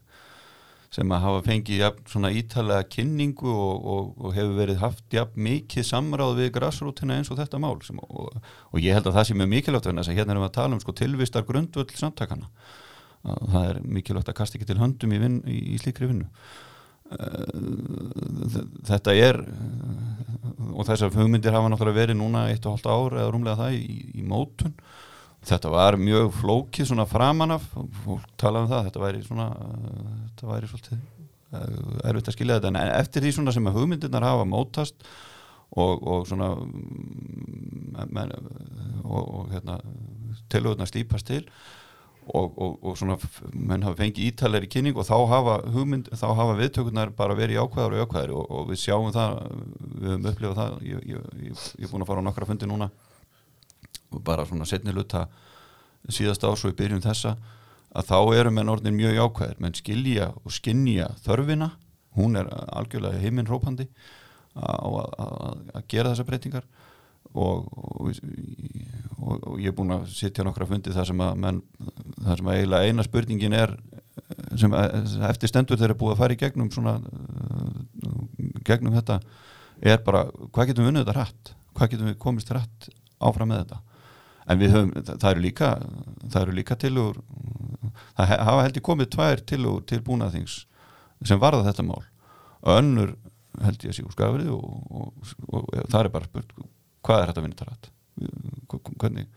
[0.94, 5.42] sem að hafa fengið jafn, svona ítalega kynningu og, og, og hefur verið haft jafn
[5.48, 8.36] mikið samráð við grassrútina eins og þetta mál sem, og,
[8.70, 10.84] og ég held að það sé mjög mikilvægt að hérna erum við að tala um
[10.84, 12.52] sko, tilvistar grundvöld samtakana
[13.24, 16.28] að það er mikilvægt að kasta ekki til höndum í, vin, í, í slíkri vinnu.
[17.14, 17.56] Eh,
[18.90, 19.40] þetta er
[20.74, 23.98] og þessar hugmyndir hafa náttúrulega verið núna eitt og halvt ár eða rúmlega það í,
[24.20, 24.76] í mótun.
[25.44, 27.66] Þetta var mjög flókið svona framanaf
[28.06, 31.02] fólk talaði um það, þetta væri svona uh, þetta væri svolítið
[31.54, 34.96] erfitt að skilja þetta, en eftir því svona sem að hugmyndirnar hafa mótast
[35.78, 38.24] og, og svona mm,
[39.04, 39.78] og, og hérna
[40.50, 41.44] tilhugurnar stýpast til
[42.28, 43.18] og, og, og svona
[43.54, 47.96] menn hafa fengið ítalegri kynning og þá hafa hugmynd, þá hafa viðtökurnar bara verið jákvæðar
[47.96, 49.40] og jákvæðar og, og við sjáum það,
[49.98, 52.70] við höfum upplifað það ég, ég, ég, ég er búin að fara á nokkra fundi
[52.70, 52.90] núna
[54.24, 55.26] bara svona setni luta
[56.12, 57.38] síðasta ás og í byrjun þessa
[57.94, 59.60] að þá eru menn orðin mjög jákvæðir.
[59.62, 61.72] Menn skilja og skinja þörfina.
[62.18, 63.88] Hún er algjörlega heiminrópandi
[64.54, 66.66] á að, gera þessar breytingar
[67.34, 68.12] og, og,
[69.18, 71.62] og, og ég er búin að sitja nokkra fundi þar sem að menn,
[72.22, 73.76] þar sem að eiginlega eina spurningin er
[74.60, 74.74] sem
[75.30, 77.72] eftir stendur þeir eru búið að fara í gegnum svona uh,
[78.66, 79.20] gegnum þetta
[79.82, 82.90] er bara hvað getum við unnið þetta rætt hvað getum við komist rætt
[83.24, 83.82] áfram með þetta?
[84.44, 85.70] En við höfum, það, eru líka
[86.28, 87.20] það eru líka tilugur
[88.18, 90.58] það hafa held ég komið tvær tilugur til búnaðings
[91.24, 92.02] sem varða þetta mál.
[92.74, 93.16] Önnur
[93.64, 96.56] held ég að sé úr skafrið og, og, og, og það er bara spurt
[97.04, 97.90] hvað er þetta vinnitarrætt
[99.02, 99.28] hvernig,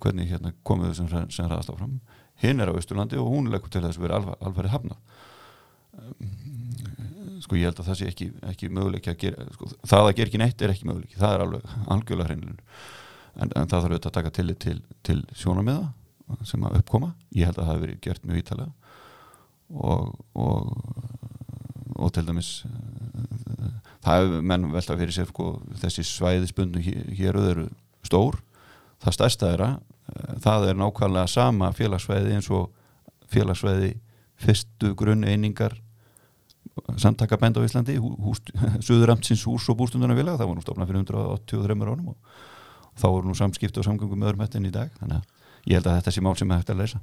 [0.00, 1.98] hvernig hérna komið þau sem, sem ræðast áfram?
[2.42, 5.18] Hinn er á Östurlandi og hún leggur til þess að vera alfa, alfarið hafnað.
[5.92, 10.14] Um, sko ég held að það sé ekki, ekki möguleik að gera sko, það að
[10.18, 12.78] gera ekki neitt er ekki möguleik það er alveg algjörlega hreinlega
[13.34, 17.12] en, en það þarf auðvitað að taka tillit til, til sjónamiða sem að uppkoma.
[17.36, 18.70] Ég held að það hafi verið gert mjög ítalega
[19.72, 21.12] og, og
[22.02, 22.64] og til dæmis
[24.02, 25.48] það hefur menn velta fyrir sér sko,
[25.82, 27.68] þessi svæðisbundu hér, eru
[28.06, 28.40] stór.
[29.02, 29.78] Það stærsta er að
[30.42, 32.70] það er nákvæmlega sama félagsvæði eins og
[33.32, 33.94] félagsvæði
[34.42, 35.78] fyrstu grunn einingar
[36.98, 37.98] samtaka bænd á Íslandi
[38.86, 40.38] Suðuramtsins hús og bústundunarfélag.
[40.40, 42.16] Það var nú stofnað fyrir 183 ánum og
[42.98, 44.92] þá voru nú samskipti og samgöngum með öðrum hættin í dag.
[45.00, 47.02] Þannig að ég held að þetta sé mál sem er hægt að leysa.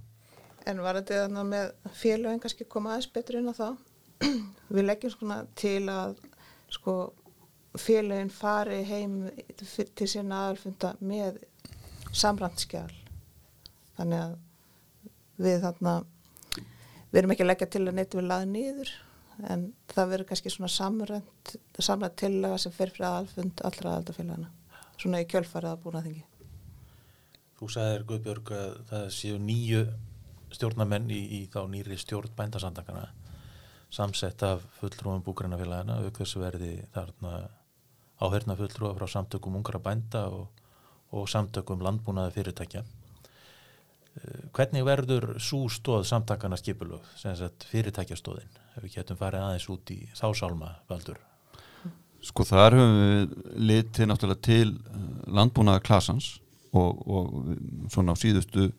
[0.67, 3.77] En var þetta með félögin kannski koma aðeins betur inn á það?
[4.75, 6.17] Við leggjum svona til að
[6.73, 6.95] sko
[7.77, 9.19] félögin fari heim
[9.57, 11.41] til sína aðalfunda með
[12.15, 12.91] samrandskjál.
[13.97, 14.37] Þannig að
[15.39, 15.93] við þarna,
[17.11, 18.95] við erum ekki að leggja til að neitt við laði nýður
[19.49, 24.49] en það verður kannski svona samrænt, samrænt tillaga sem fer fyrir aðalfund allra aðaldafélagana.
[24.99, 26.25] Svona í kjölfarið að búna þengi.
[27.59, 29.85] Þú sagðir Guðbjörg að það séu nýju
[30.55, 33.07] stjórnamenn í, í þá nýri stjórn bændasandakana
[33.89, 37.33] samsett af fulltrúum búgrænafélagina auk þessu verði þarna
[38.21, 40.49] áherna fulltrúa frá samtökum ungra bænda og,
[41.11, 48.83] og samtökum landbúnaði fyrirtækja eh, Hvernig verður svo stóð samtakana skipulög, sem sagt fyrirtækjastóðin, ef
[48.83, 51.17] við getum farið aðeins út í þásálma valdur?
[52.19, 53.35] Sko þar höfum við
[53.71, 56.35] litið náttúrulega til eh, landbúnaða klasans
[56.73, 58.69] og, og svona á síðustu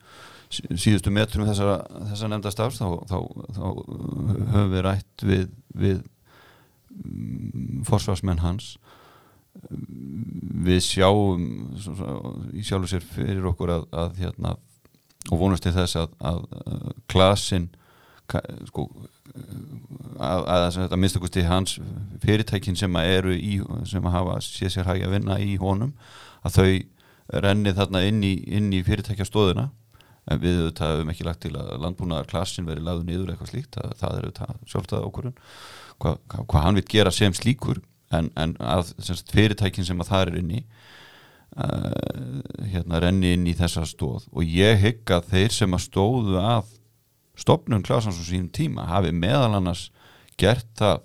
[0.51, 3.19] síðustu metrum þessara, þessara nefnda stafs þá, þá,
[3.55, 3.67] þá
[4.55, 5.45] höfum við rætt við,
[5.79, 6.01] við
[7.05, 8.75] um, forsvarsmenn hans.
[9.71, 11.47] Við sjáum
[12.55, 14.57] í sjálfu sér fyrir okkur að, að hérna,
[15.31, 16.45] og vonast til þess að, að,
[17.11, 17.71] klasin
[18.71, 18.87] sko
[20.19, 21.77] að, að þetta minnstakusti hans
[22.23, 23.59] fyrirtækin sem að eru í
[23.91, 25.93] sem að hafa séð sér hægja að vinna í honum
[26.47, 29.69] að þau renni þarna inn í, í fyrirtækjastóðuna
[30.29, 33.77] en við auðvitað hefum ekki lagt til að landbúnaðar klassin veri lagðu niður eitthvað slíkt.
[33.77, 35.39] Það, það er auðvitað sjálfstæða okkurinn
[36.01, 37.81] hvað hva, hva hann vil gera sem slíkur
[38.15, 40.63] en, en að semst, fyrirtækin sem að það er inn í
[41.61, 46.41] uh, hérna renni inn í þessa stóð og ég hygg að þeir sem að stóðu
[46.43, 46.75] að
[47.41, 49.89] stopnum klasans á sínum tíma hafi meðal annars
[50.41, 51.05] gert það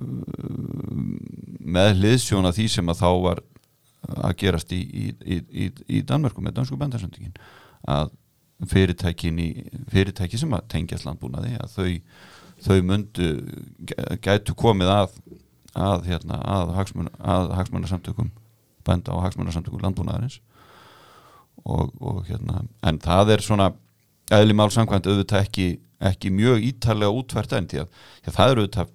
[0.00, 0.98] uh,
[1.62, 3.44] með hliðsjón að því sem að þá var
[4.02, 7.36] að gerast í, í, í, í Danmörku með dansku bandarsöndingin
[7.88, 8.12] að
[8.70, 9.48] fyrirtækin í
[9.90, 11.88] fyrirtæki sem að tengjast landbúnaði að þau,
[12.62, 13.30] þau myndu
[14.22, 15.16] gætu komið að
[15.78, 18.32] að, hérna, að, hagsmun, að hagsmunarsamtökum
[18.86, 20.40] bænda og hagsmunarsamtökum landbúnaðarins.
[21.62, 23.68] Og, og hérna en það er svona
[24.32, 25.66] eðli mál samkvæmt auðvitað ekki,
[26.02, 27.88] ekki mjög ítalega útvært enn því að
[28.24, 28.94] já, það eru auðvitað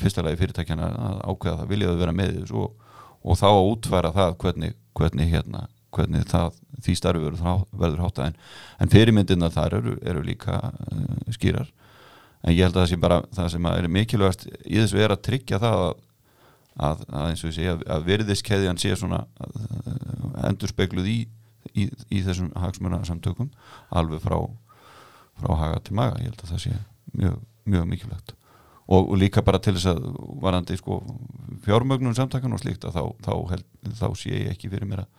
[0.00, 2.90] fyrsta lagi fyrirtækjana að ákveða það viljaðu vera með þessu og,
[3.22, 8.38] og þá að útværa það hvernig, hvernig hérna hvernig það, því starfi verður, hátt en,
[8.80, 11.70] en fyrirmyndirna þar eru, eru líka uh, skýrar.
[12.44, 15.24] En ég held að það sé bara það sem er mikilvægast í þessu er að
[15.26, 15.92] tryggja það að,
[16.88, 21.18] að, að eins og ég segja að verðiskeiðjan sé svona uh, endur spekluð í,
[21.74, 23.50] í, í þessum hagsmuna samtökum
[23.90, 24.38] alveg frá,
[25.42, 26.76] frá haga til maga, ég held að það sé
[27.12, 28.36] mjög, mjög mikilvægt.
[28.90, 30.06] Og, og líka bara til þess að
[30.42, 30.96] varandi sko,
[31.62, 33.66] fjármögnum samtakan og slíkt að þá, þá, held,
[34.00, 35.18] þá sé ég ekki fyrir mér að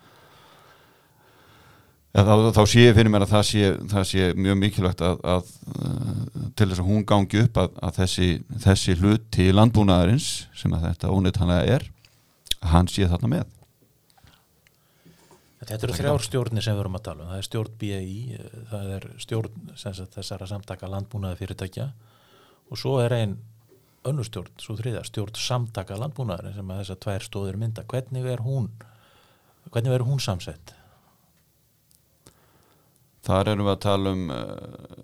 [2.12, 5.22] Ja, þá, þá sé ég fyrir mér að það sé, það sé mjög mikilvægt að,
[5.32, 8.28] að, að til þess að hún gangi upp að, að þessi,
[8.66, 10.28] þessi hluti landbúnaðarins
[10.60, 11.88] sem að þetta óneitthanlega er
[12.74, 13.58] hann sé þarna með.
[15.62, 17.32] Þetta eru þrjár stjórnir sem við erum að tala um.
[17.32, 18.20] Það er stjórn BI,
[18.74, 21.88] það er stjórn sagt, þessara samtaka landbúnaði fyrirtækja
[22.72, 23.38] og svo er einn
[24.10, 28.42] önnur stjórn, svo þriða stjórn samtaka landbúnaðarinn sem að þessar tvær stóðir mynda, hvernig er
[28.44, 28.72] hún
[29.70, 30.74] hvernig verður hún samsett?
[33.26, 35.02] Þar erum við að tala um uh,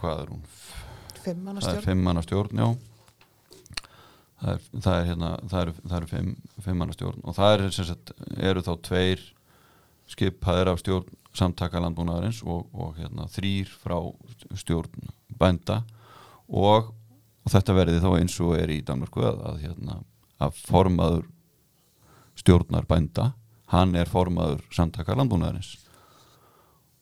[0.00, 0.44] hvað er hún?
[1.20, 1.84] Fimmannastjórn.
[1.84, 2.70] Fimmannastjórn, já.
[4.40, 6.30] Það er, það er hérna, það eru, það eru fimm,
[6.64, 9.24] fimmannastjórn og það er, sagt, eru þá tveir
[10.10, 13.98] skipaðir af stjórn samtaka landbúnaðarins og, og hérna, þrýr frá
[14.58, 15.82] stjórn bænda
[16.48, 16.88] og,
[17.44, 19.98] og þetta verði þá eins og er í Danmarku að, að, hérna,
[20.40, 21.28] að formaður
[22.40, 23.34] stjórnar bænda,
[23.74, 25.76] hann er formaður samtaka landbúnaðarins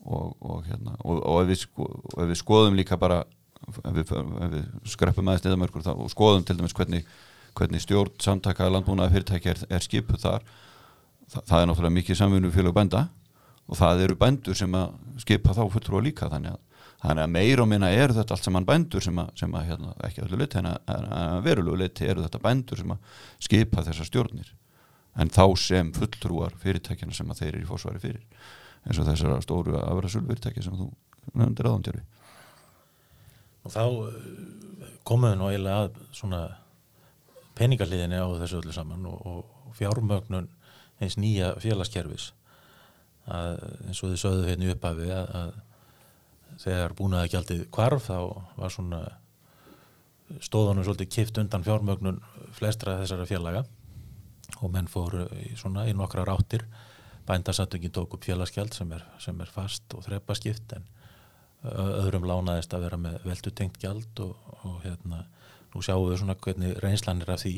[0.09, 3.23] og, og, hérna, og, og ef, við sko, ef við skoðum líka bara
[3.69, 7.05] ef við, ef við skreppum aðeins neðamörkur og skoðum til dæmis hvernig,
[7.59, 10.47] hvernig stjórn samtaka landbúnaða fyrirtæki er, er skipuð þar
[11.29, 13.05] það, það er náttúrulega mikið samfunnu félag bænda
[13.69, 14.95] og það eru bændur sem að
[15.25, 16.63] skipa þá fulltrúa líka þannig að,
[17.03, 19.93] þannig að meir og minna eru þetta allt saman bændur sem að, sem að hérna,
[20.09, 24.55] ekki öllu liti en að verulegu liti eru þetta bændur sem að skipa þessar stjórnir.
[25.19, 28.25] En þá sem fulltrúar fyrirtækjana sem að þeir eru í fósværi fyrir
[28.87, 30.91] eins og þessara stóru afræðsölfyrirtæki sem þú
[31.35, 32.07] nefndir aðan til við
[33.69, 36.43] og þá eh, komuðu nú eiginlega að svona
[37.59, 40.49] peningarliðinni á þessu öllu saman og, og fjármögnun
[41.03, 42.33] eins nýja félagskerfis.
[43.29, 47.65] Að eins og þið sögðu hérna upp af við að, að þegar búin að gjaldið
[47.75, 48.19] kvarf þá
[48.59, 49.03] var svona
[50.45, 52.23] stóðunum svolítið kipt undan fjármögnun
[52.57, 53.65] flestra þessara félaga.
[54.63, 56.65] Og menn fóru í svona í nokkra ráttir
[57.29, 60.87] bændarsattöngin tók upp félagsgjald sem er, sem er fast og þrepaskipt en
[61.65, 65.25] öðrum lánaðist að vera með veldutengt gjald og, og hérna,
[65.75, 67.55] nú sjáum við svona hvernig reynslanir af því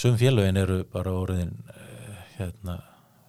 [0.00, 2.78] sum félögin eru bara orðin eh, hérna,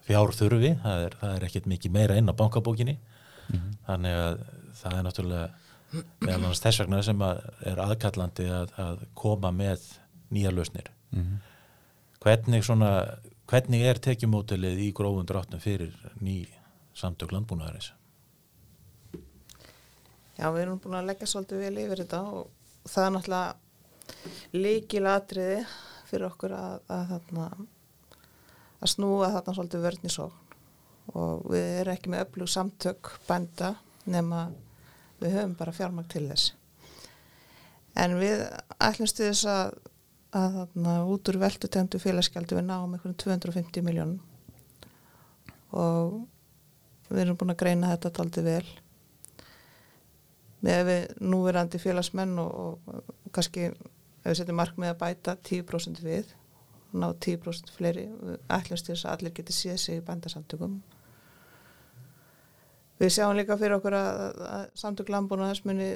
[0.08, 3.78] fjárþurfi það er, það er ekkert mikið meira inn á bankabókinni mm -hmm.
[3.88, 4.40] þannig að
[4.82, 5.50] það er náttúrulega
[6.20, 9.82] meðal annars þess vegna sem að er aðkallandi að, að koma með
[10.30, 11.38] nýja lausnir mm -hmm.
[12.20, 12.92] hvernig svona
[13.50, 16.44] hvernig er tekjumótilið í grófun dráttum fyrir ný
[16.98, 17.92] samtök landbúnaðarins
[20.36, 23.54] Já, við erum búin að leggja svolítið vel yfir þetta og það er náttúrulega
[24.56, 25.60] líkilatriði
[26.10, 27.62] fyrir okkur að, að, að,
[28.82, 30.42] að snúa þarna svolítið vörnisókn
[31.16, 33.76] og við erum ekki með öflug samtök bænda
[34.10, 34.48] nema
[35.22, 36.54] við höfum bara fjármang til þess.
[37.96, 38.42] En við
[38.84, 39.76] ætlumst við þess að
[40.36, 44.20] að þarna út úr veldutegndi félagsgjaldi við náum einhvern 250 miljónum
[45.76, 46.16] og
[47.10, 48.66] við erum búin að greina þetta aldrei vel.
[50.66, 55.38] Með við núverandi félagsmenn og, og, og kannski ef við setjum mark með að bæta
[55.46, 56.34] 10% við
[56.96, 58.08] ná 10% fleiri
[58.50, 60.80] ætlumst til þess að allir geti séð sig í bændasamtökum
[63.00, 65.90] við sjáum líka fyrir okkur að, að samtök landbúna þess muni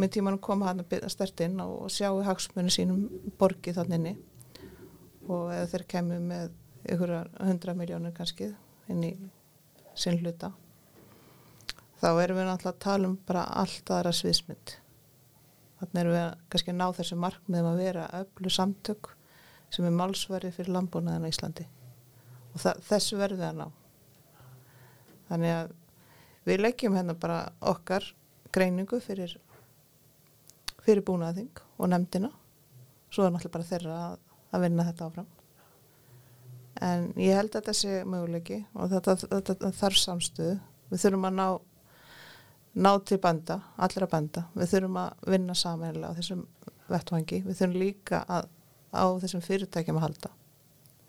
[0.00, 3.06] með tímanum koma hann að stert inn og sjáu hagsmunni sínum
[3.38, 4.16] borgi þannig
[5.30, 6.50] og eða þeir kemur með
[6.90, 8.50] ykkur 100 miljónir kannski
[8.90, 9.14] inn í
[9.94, 10.50] sinn hluta
[12.00, 14.76] þá erum við náttúrulega að tala um bara allt aðra sviðsmynd.
[15.80, 19.10] Þannig erum við að kannski ná þessu markmiðum að vera öllu samtök
[19.70, 21.66] sem er málsverði fyrir landbúnaðin á Íslandi.
[22.54, 23.66] Og þessu verðum við að ná.
[25.28, 25.74] Þannig að
[26.48, 28.06] við leggjum hérna bara okkar
[28.54, 29.36] greiningu fyrir
[30.80, 32.30] fyrir búnaðing og nefndina.
[33.10, 34.18] Svo er náttúrulega bara þeirra að,
[34.54, 35.28] að vinna þetta áfram.
[36.80, 40.56] En ég held að þetta sé möguleiki og þetta, þetta, þetta þarf samstöðu.
[40.90, 41.46] Við þurfum að ná
[42.74, 46.44] ná til banda, allra banda við þurfum að vinna samanlega á þessum
[46.90, 48.46] vettvangi, við þurfum líka að,
[48.94, 50.30] á þessum fyrirtækjum að halda.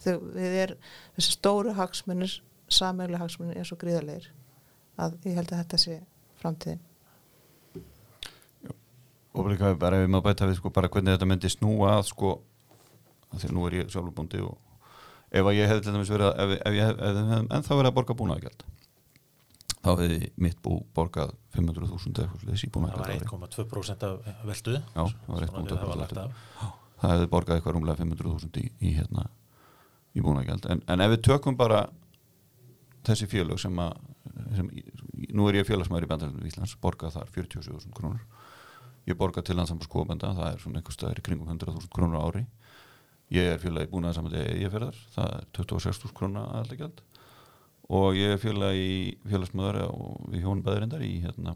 [0.02, 0.76] Þegar við er
[1.16, 4.32] þessi stóru hagsmunir, samanlega hagsmunir er svo gríðarleir
[5.02, 6.00] að ég held að þetta sé
[6.42, 6.82] framtíðin.
[9.32, 12.10] Og líka bara ef við maður bæta við sko bara hvernig þetta myndi snúa að
[12.10, 12.36] sko
[13.40, 14.58] því nú er ég sjálfbúndi og
[15.32, 18.18] ef ég hefði til dæmis verið að ef, ef ég hefði ennþá verið að borga
[18.20, 18.66] búnaðagjald
[19.82, 24.82] þá hefði mitt bú borgað 500.000 eða eitthvað síbúna það var 1,2% af veldu já,
[24.92, 26.20] það var 1,2%
[27.02, 29.26] það hefði borgað eitthvað rúmlega 500.000 í, í, hérna,
[30.14, 31.86] í búnagjald en, en ef við tökum bara
[33.08, 33.94] þessi félög sem að
[34.56, 34.70] sem,
[35.32, 38.24] nú er ég félagsmaður í bandalunum í Íslands borgað þar 47.000 krónur.
[39.10, 42.44] Ég borgað til landsamband skóbenda það er svona einhver staðir í kringum 100.000 krónur ári.
[43.32, 47.02] Ég er félagi búnaðar saman til EIF-ferðar það er 26.000 krónar aðaldagjald.
[47.92, 51.56] Og ég er félagi í félagsmaður og við hjónum beðurindar í, hérna,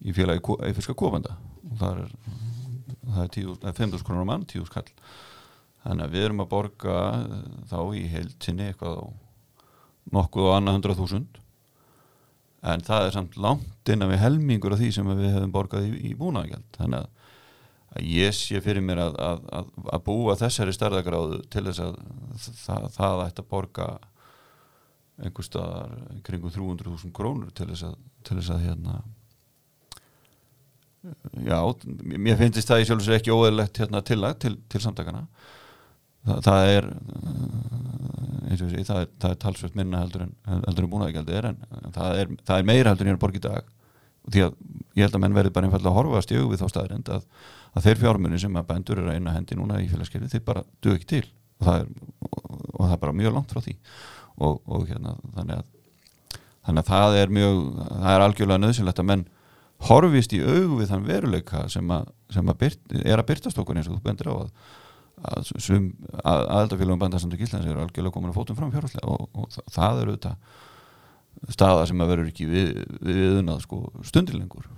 [0.00, 2.16] í félagi í fyrska kofanda og það er,
[3.24, 4.88] er 5.000 krónar mann, 10.000 kall.
[5.84, 9.06] Þannig að við erum að borga eh, þá í heiltinni eitthvað á
[10.12, 11.42] nokkuð á annað 100.000
[12.64, 15.92] en það er samt langt innan við helmingur af því sem við hefum borgað í,
[16.10, 17.32] í búnaðagjald þannig að,
[17.94, 21.98] að ég sé fyrir mér að, að, að búa þessari starðagráðu til þess að
[22.62, 23.90] það, það ætti að borga
[25.22, 25.92] einhver staðar
[26.26, 28.96] kringum 300.000 krónur til þess að, til þess að hérna
[31.44, 31.58] já,
[32.16, 35.26] mér finnst það í sjálfsveit ekki óeðlegt hérna tillag til, til samtakana
[36.24, 36.88] Þa, það er
[38.48, 41.58] eins og þessi, það er, er talsveit minna heldur en, heldur en búnaðigaldi er en
[41.94, 43.70] það er, það er meira heldur en ég er borg í dag.
[44.24, 44.56] Og því að
[44.96, 47.26] ég held að menn verði bara einfallega að horfa að stjögu við þá staðrind að,
[47.76, 50.64] að þeir fjármunni sem að bændur eru að eina hendi núna í félagskerfi þeir bara
[50.84, 51.24] duð ekki til.
[51.60, 51.90] Og það er,
[52.30, 53.76] og það er bara mjög langt frá því.
[54.34, 55.72] Og, og hérna þannig að
[56.64, 57.58] þannig að það er mjög
[57.90, 59.26] það er algjörlega nöðsynlegt að menn
[59.84, 63.76] horfist í augu við þann veruleika sem að, sem að byrt, er að byrtast okkur
[63.76, 64.48] eins og þú bendir á að
[65.22, 65.50] að,
[66.22, 70.16] að aðeltafélagum bandarsamtök Íslands eru algjörlega komin að fótum fram fjárháslega og, og það, eru
[70.16, 74.68] þetta staða sem að verður ekki við, við viðunað sko, stundilengur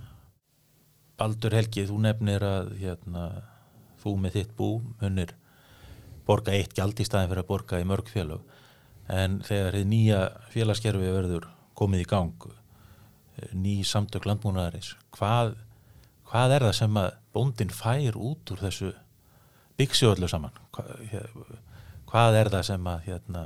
[1.17, 3.27] Baldur Helgi, þú nefnir að hérna,
[4.03, 4.69] þú með þitt bú
[5.01, 5.33] munir
[6.27, 8.43] borga eitt gjald í staðin fyrir að borga í mörg félag
[9.07, 10.21] en þegar þið nýja
[10.51, 15.55] félagskerfi verður komið í gang eh, ný samtök landbúnaðarins hvað,
[16.27, 18.91] hvað er það sem að bóndin fær út úr þessu
[19.77, 20.55] byggsju öllu saman.
[20.75, 20.93] Hvað,
[22.09, 23.43] hvað er það sem að hérna,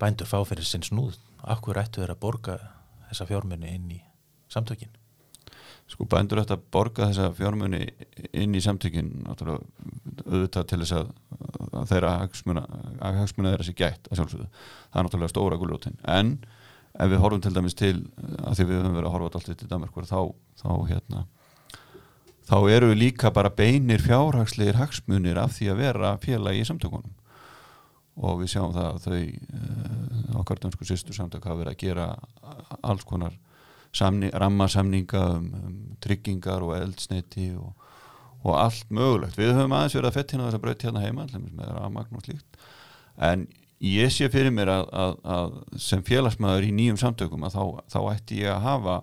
[0.00, 1.18] bændur fá fyrir sinn snúð?
[1.42, 2.58] Hverju ættu þeir að borga
[3.10, 4.00] þessa fjármunni inn í
[4.52, 4.92] samtökin?
[5.90, 7.82] Sko bændur ættu að borga þessa fjármunni
[8.32, 11.12] inn í samtökin auðvitað til þess að
[11.90, 12.62] þeirra hagsmuna,
[13.02, 14.48] hagsmuna þeirra sé gætt að sjálfsögðu.
[14.92, 15.98] Það er náttúrulega stóra gulrótin.
[16.08, 16.36] En
[16.92, 17.94] ef við horfum til dæmis til
[18.42, 20.18] að því við höfum verið að horfa alltaf til Danmarkur þá,
[20.62, 21.24] þá hérna
[22.48, 27.14] þá eru líka bara beinir fjárhagslegir hagsmunir af því að vera félagi í samtökunum
[28.22, 32.08] og við sjáum það að þau uh, okkar dansku sýstu samtök hafa verið að gera
[32.82, 33.38] alls konar
[33.96, 37.72] samning, rammasamninga um, um tryggingar og eldsneiti og,
[38.42, 39.38] og allt mögulegt.
[39.38, 42.26] Við höfum aðeins verið að fett hérna þess að breytta hérna heima með rafmagn og
[42.26, 42.62] slíkt
[43.22, 43.46] en
[43.82, 48.00] ég sé fyrir mér að, að, að sem félagsmaður í nýjum samtökum að þá, þá
[48.14, 49.00] ætti ég að hafa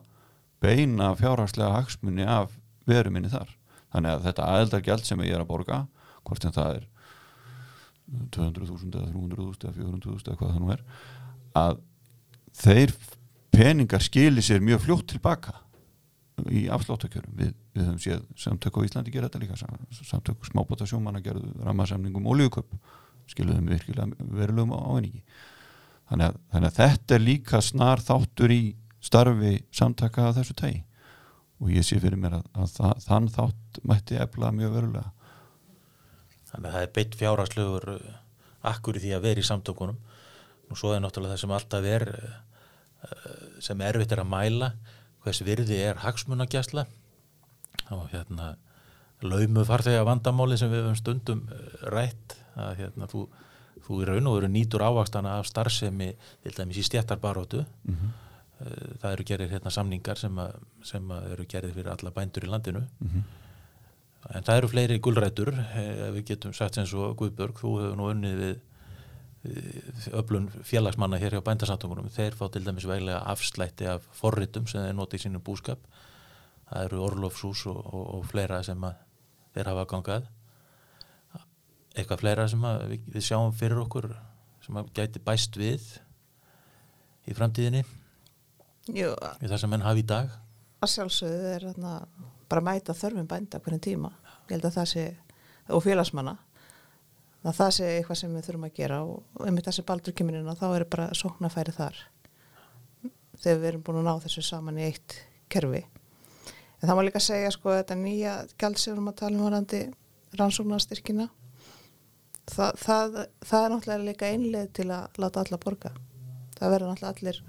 [0.63, 2.53] beina fjárhagslega hagsmunni af
[2.89, 3.51] veru minni þar.
[3.93, 5.83] Þannig að þetta aðeldargjald sem ég er að borga,
[6.27, 6.87] hvort sem það er
[8.33, 10.83] 200.000 eða 300.000 eða 400.000 eða hvað það nú er
[11.59, 11.81] að
[12.59, 12.93] þeir
[13.53, 15.55] peningar skilir sér mjög fljótt tilbaka
[16.47, 19.57] í afsláttakjörum við, við höfum séð samtök á Íslandi gera þetta líka
[20.07, 22.75] samtök smábóta sjómanna gerðu rammarsamningum og oljuköp
[23.29, 25.21] skiluðum virkilega verulegum ávinningi.
[26.09, 28.61] Þannig að, þannig að þetta er líka snar þáttur í
[29.03, 30.79] starfi samtaka af þessu tægi
[31.59, 35.11] og ég sé fyrir mér að, að það, þann þátt mætti efla mjög verulega.
[36.49, 38.13] Þannig að það er beitt fjárhagslegur uh,
[38.71, 39.99] akkur í því að vera í samtökunum.
[40.69, 42.39] Og svo er náttúrulega það sem alltaf er uh,
[43.63, 44.71] sem erfitt er að mæla
[45.23, 46.85] hvers virði er hagsmunagjastla
[47.95, 48.53] og hérna
[49.25, 51.41] laumu farþega vandamáli sem við höfum stundum
[51.91, 53.25] rætt að hérna þú,
[53.85, 58.11] þú í raun og veru nýtur ávakstana af starfsemi til dæmis í stjættarbarótu mm -hmm.
[58.59, 62.51] Það eru gerir hérna samningar sem, að, sem að eru gerir fyrir alla bændur í
[62.51, 62.87] landinu.
[62.99, 63.27] Mm -hmm
[64.27, 68.09] en það eru fleiri gullrætur eh, við getum sagt sem svo Guðbjörg þú hefur nú
[68.11, 68.57] unnið við
[70.19, 74.97] öflun félagsmanna hér hjá bændasátungunum þeir fá til dæmis veilega afslætti af forritum sem þeir
[74.97, 75.79] noti í sínum búskap.
[76.67, 78.83] Það eru Orlofshús og, og, og fleira sem
[79.55, 80.27] þeir hafa gangað.
[81.95, 84.11] Eitthvað fleira sem við, við sjáum fyrir okkur
[84.65, 85.87] sem gæti bæst við
[87.23, 87.85] í framtíðinni
[88.95, 90.29] Jú, í það sem menn hafi í dag.
[90.79, 91.93] að sjálfsögðu er þarna
[92.49, 94.13] bara mæta þörfum bænda hvernig tíma.
[94.47, 95.03] Ég held að það sé,
[95.69, 96.37] og félagsmanna
[97.43, 100.55] að það sé eitthvað sem við þurfum að gera og ef þessi baldur kemur inn
[100.59, 101.99] þá er bara sóknafæri þar.
[103.39, 105.19] Þegar við erum búin að ná þessu saman í eitt
[105.51, 105.83] kerfi.
[106.79, 109.83] En það má líka segja sko þetta nýja gældsefnum að tala um varandi
[110.39, 111.29] rannsóknarstyrkina
[112.49, 115.93] það, það, það er náttúrulega líka einlega til að láta alla borga.
[116.57, 117.41] Það verður náttúrulega allir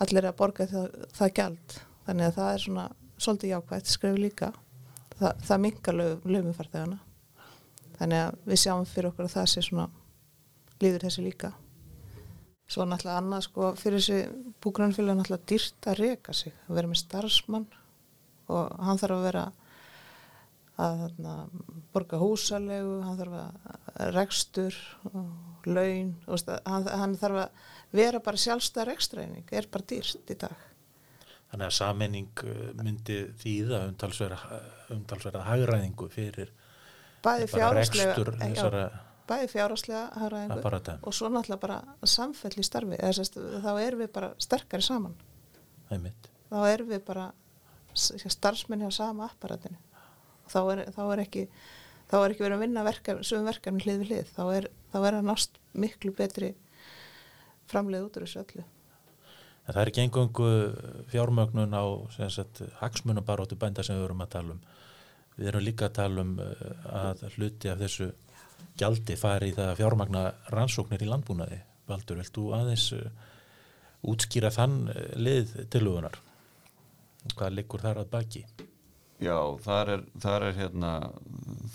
[0.00, 2.88] allir að borga það, það gæld þannig að það er svona
[3.20, 4.50] svolítið jákvægt skref líka.
[5.20, 7.00] Þa, það mingar lögumfartegana
[7.98, 9.88] þannig að við sjáum fyrir okkur að það sé svona
[10.80, 11.50] líður þessi líka.
[12.70, 17.00] Svo náttúrulega annað sko fyrir þessi búgrannfélag náttúrulega dýrt að reyka sig að vera með
[17.02, 17.66] starfsmann.
[18.50, 19.42] Og hann þarf að vera
[20.80, 21.34] að þarna,
[21.92, 24.78] borga húsalegu hann þarf að rekstur
[25.10, 30.36] og laun og hann, hann þarf að vera bara sjálfstæðar ekstraeining er bara dýrt í
[30.38, 30.66] dag.
[31.50, 36.52] Þannig að sammenning uh, myndi þýða umtalsverða hagræðingu fyrir
[37.24, 38.84] bæði fjárháslega
[39.30, 42.98] bæði fjárháslega hagræðingu og svo náttúrulega bara samfell í starfi.
[43.16, 45.18] Sest, þá erum við bara sterkari saman.
[45.90, 47.28] Þá erum við bara
[47.94, 49.78] starfsmenni á sama apparatinu.
[50.50, 51.44] Þá er, þá er ekki
[52.10, 54.32] þá er ekki verið að vinna sögum verkefni hlið við hlið.
[54.34, 56.54] Þá er, þá er að nást miklu betri
[57.70, 58.66] framleið út úr þessu öllu
[59.70, 60.46] En það er ekki engungu
[61.12, 61.84] fjármögnun á
[62.80, 64.62] hagsmunabaróttu bænda sem við vorum að tala um.
[65.36, 66.64] Við erum líka að tala um eh,
[67.00, 68.08] að hluti af þessu
[68.80, 71.60] gjaldi fari í það fjármagna rannsóknir í landbúnaði.
[71.86, 73.30] Valdur, vilt þú aðeins eh,
[74.10, 76.18] útskýra þann eh, lið tilugunar?
[77.36, 78.44] Hvað likur þar að baki?
[79.22, 80.92] Já, það er, það er, hérna,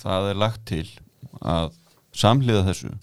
[0.04, 0.86] það er lagt til
[1.46, 1.80] að
[2.12, 2.96] samliða þessu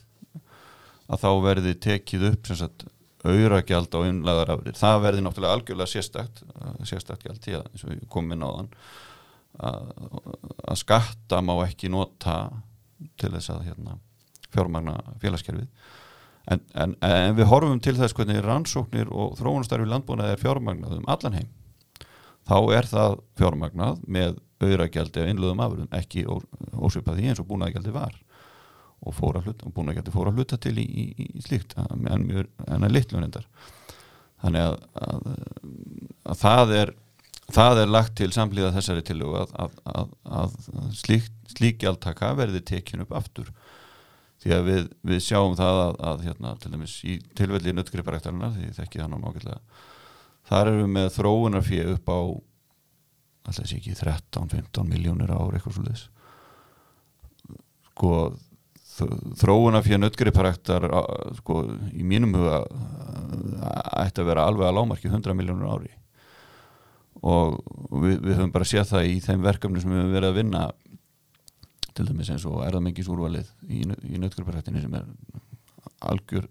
[1.09, 2.85] að þá verði tekið upp sagt
[3.23, 8.35] auragjald á innlegaðarafrið það verði náttúrulega algjörlega sérstakt uh, sérstakt gjald því að við komum
[8.35, 8.71] inn á þann
[9.61, 12.37] að, skatta má ekki nota
[13.21, 13.97] til þess að hérna,
[14.53, 15.69] fjármagna félagskerfið.
[16.51, 21.11] En, en, en við horfum til þess hvernig rannsóknir og þróunastarfi landbúnaði er fjármagnað um
[21.11, 21.51] allan heim.
[22.49, 27.95] Þá er það fjármagnað með auragjaldi á innlegaðum afröðum ekki ósvipað því eins og búnaðgjaldi
[27.95, 28.17] var
[29.03, 32.27] og fóra hluta, búin að geta fóra hluta til í, í, í slíkt en,
[32.67, 33.47] en að litlu reyndar.
[34.43, 34.77] Þannig að,
[35.07, 35.27] að,
[36.33, 36.95] að það er
[37.53, 39.75] það er lagt til samlíða þessari til að,
[40.25, 40.57] að
[40.97, 43.51] slík, slík gjaldtaka verði tekin upp aftur.
[44.43, 49.03] Því að við, við sjáum það að hérna, til dæmis í tilvelli nöttgriparæktarinnar, því þekki
[49.03, 49.91] það náttúrulega ágætlega
[50.49, 52.21] þar eru við með þróunarfíu upp á
[53.43, 56.05] alltaf sé ekki 13-15 miljónir ár eitthvað svolítið
[57.93, 58.13] sko
[58.93, 60.87] þróuna fyrir nöttgriparæktar
[61.39, 61.63] sko,
[61.93, 62.63] í mínum huga
[64.03, 65.93] ætti að vera alveg að lámarki 100 miljónur ári.
[67.23, 67.59] Og
[68.03, 70.63] við, við höfum bara séð það í þeim verkefni sem við höfum verið að vinna
[71.93, 75.09] til dæmis eins og erðamengis úrvalið í, í nötgruparættinni sem er
[76.03, 76.49] algjör,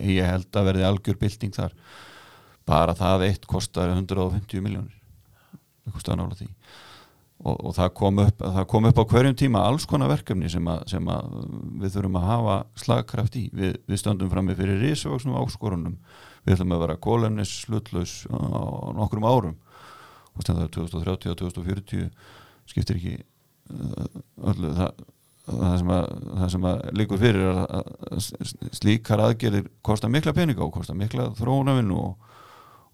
[0.00, 1.76] ég held að verði algjör bylting þar.
[2.68, 4.96] Bara það eitt kostar 150 miljónir
[5.90, 6.48] það kostar nála því
[7.40, 10.66] og, og það, kom upp, það kom upp á hverjum tíma alls konar verkefni sem,
[10.68, 11.30] að, sem að
[11.80, 13.46] við þurfum að hafa slagkraft í.
[13.56, 15.96] Við, við stöndum fram með fyrir risavaksnum áskorunum.
[16.44, 18.60] Við ætlum að vera kólemnis slutlaus á
[18.96, 19.56] nokkrum árum.
[20.36, 22.10] Og stendar 2030 og 2040
[22.70, 24.20] skiptir ekki uh,
[24.52, 25.08] öllu það
[25.50, 28.26] það sem að, það sem að líkur fyrir að,
[28.76, 32.29] slíkar aðgerðir kosta mikla peninga og kosta mikla þróunavinn og,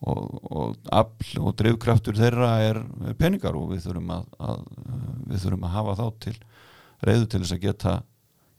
[0.00, 2.82] og, og afl og drivkraftur þeirra er
[3.18, 4.66] peningar og við þurfum að, að
[5.30, 6.36] við þurfum að hafa þá til
[7.06, 7.94] reyðu til þess að geta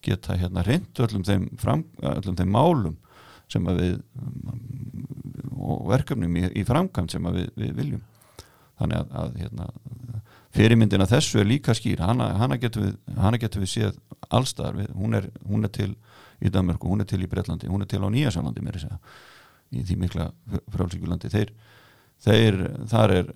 [0.08, 2.98] geta hérna reynd öllum þeim, fram, öllum þeim málum
[3.52, 3.96] sem að við
[5.58, 8.04] og verkefnum í, í framkvæmt sem að við, við viljum.
[8.78, 9.70] Þannig að, að hérna
[10.58, 12.04] fyrirmyndina þessu er líka skýr.
[12.06, 12.94] Hana, hana getur við,
[13.42, 13.98] getu við séð
[14.34, 15.90] allstaðar, við, hún, er, hún er til
[16.38, 19.18] í Danmarku, hún er til í Breitlandi, hún er til á Nýjasjálandi mér þess að
[19.76, 20.30] í því mikla
[20.74, 21.53] frálsíkulandi þeir,
[22.24, 22.59] þeir,
[22.91, 23.32] þar er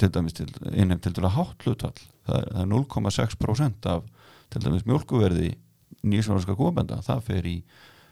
[0.00, 4.08] til dæmis til einhverjum til dæmis hátlutall það er, er 0,6% af
[4.50, 5.52] til dæmis mjölkuverði
[6.00, 7.56] nýjasjálandska góðbenda, það fer í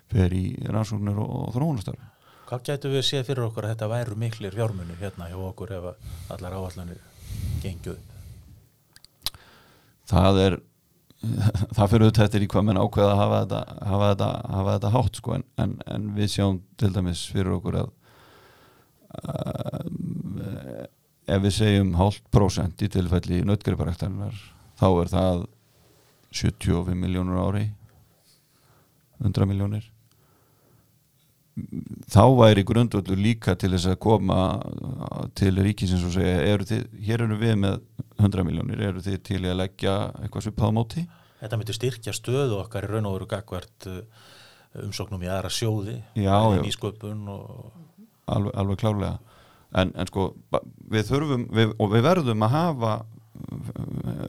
[0.09, 2.15] fer í rannsóknir og, og þróunastarfi
[2.49, 5.89] Hvað getur við séð fyrir okkur að þetta væru miklir fjármunir hérna hjá okkur ef
[6.33, 7.03] allar áallanir
[7.61, 7.99] gengjuð
[10.09, 10.57] það er
[11.77, 13.61] það fyrir auðvitað þetta í hvað menn ákveða að hafa þetta,
[13.91, 17.79] hafa þetta, hafa þetta hátt sko en, en, en við sjáum til dæmis fyrir okkur
[17.81, 17.89] að
[19.19, 19.83] uh,
[21.29, 24.37] ef við segjum hálft prósent í tilfelli nöttgriparæktarinnar
[24.79, 25.45] þá er það
[26.39, 27.67] 75 miljónur ári
[29.19, 29.91] 100 miljónir
[32.11, 34.41] þá væri grundvöldu líka til þess að koma
[35.39, 37.79] til ríkisins og segja eru þið, hér eru við með
[38.19, 41.05] 100 miljónir, eru þið til að leggja eitthvað svipað á móti?
[41.39, 44.01] Þetta myndir styrkja stöðu okkar í raun og veru gagvert uh,
[44.85, 46.63] umsóknum í aðra sjóði já, já.
[46.65, 47.69] nýsköpun og...
[48.27, 49.19] alveg, alveg klárlega
[49.77, 50.33] en, en sko
[50.91, 52.93] við þurfum við, og við verðum að hafa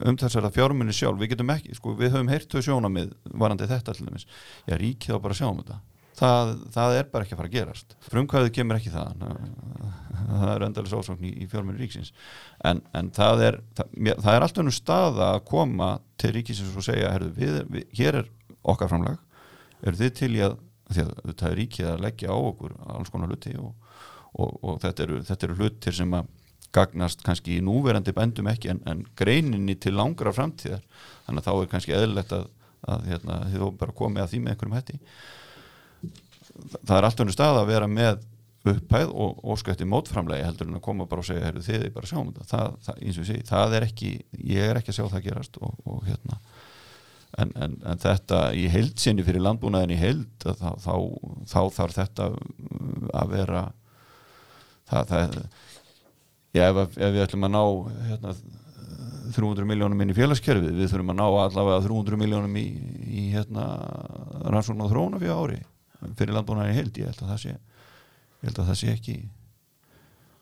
[0.06, 4.26] um þessara fjármunni sjálf við getum ekki, sko við höfum heyrtu sjónamið varandi þetta allir,
[4.68, 5.80] já ríkið á bara að sjá um þetta
[6.20, 7.96] það, það er bara ekki að fara að gerast.
[8.10, 9.24] Frumkvæðu kemur ekki það
[10.30, 12.12] það er endalis ásókn í, í fjármenni ríksins.
[12.66, 15.90] En, en það er það, það er alltaf nú stað að koma
[16.20, 18.30] til ríkisins og segja herru, við, við, hér er
[18.70, 19.20] okkar framlag.
[19.80, 20.58] Eru þið til í að
[20.90, 23.74] að þetta er ríkið að leggja á okkur alls konar hluti og,
[24.34, 26.30] og, og þetta, eru, eru hlutir sem að
[26.74, 30.82] gagnast kannski í núverandi bændum ekki en, en greininni til langra framtíðar.
[31.26, 32.48] Þannig að þá er kannski eðlilegt að,
[32.90, 35.00] að hérna, þið bara komið að því með einhverjum hætti
[36.78, 38.20] það er allt önnu stað að vera með
[38.70, 42.06] upphæð og óskætti mótframlegi heldur en að koma bara og segja heyrðu þið er bara
[42.06, 42.48] að sjá um þetta.
[42.50, 44.10] Það, það, eins og ég segi, það er ekki
[44.50, 46.38] ég er ekki að sjá það gerast og, og hérna.
[47.40, 50.94] En, en, en þetta í heildsinni fyrir landbúnaðin í heild þá, þá,
[51.48, 52.26] þá þarf þetta
[53.20, 53.62] að vera
[54.90, 55.36] það, það
[56.58, 57.62] já, ef, ef við ætlum að ná
[58.10, 58.34] hérna
[59.30, 62.66] 300 miljónum inn í félagskerfið við þurfum að ná allavega 300 miljónum í,
[63.06, 63.68] í hérna
[64.50, 65.60] rannsókn og þróna fyrir ári
[66.18, 67.54] fyrir landbúnaðin held ég held að það sé,
[68.46, 69.16] að það sé ekki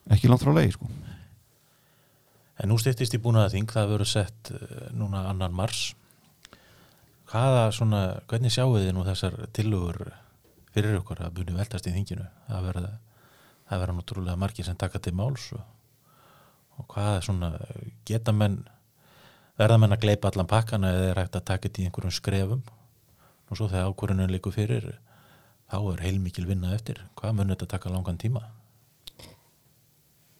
[0.09, 0.89] ekki langt frá leið sko.
[2.59, 5.93] En nú styrtist í búin að þing það verður sett eh, núna annan mars.
[7.29, 10.01] Hvaða svona hvernig sjáu þið nú þessar tilugur
[10.73, 12.25] fyrir okkur að búinu veltast í þinginu?
[12.49, 12.91] Það verða
[13.69, 15.61] það verða náttúrulega margir sem taka til máls og,
[16.81, 17.51] og hvaða svona
[18.09, 18.63] geta menn
[19.59, 22.63] verða menn að gleipa allan pakkana eða er hægt að taka þetta í einhverjum skrefum?
[23.49, 24.89] Og svo þegar ákvörðunum likur fyrir
[25.69, 27.03] þá er heilmikil vinna eftir.
[27.19, 28.43] Hvað mun þetta taka langan tíma?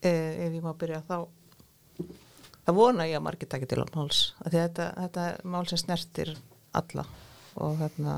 [0.01, 1.29] Eh, ef ég má byrja þá
[2.69, 6.35] það vona ég að margir takja til á máls þetta, þetta mál sem snertir
[6.77, 7.03] alla
[7.59, 8.13] og hérna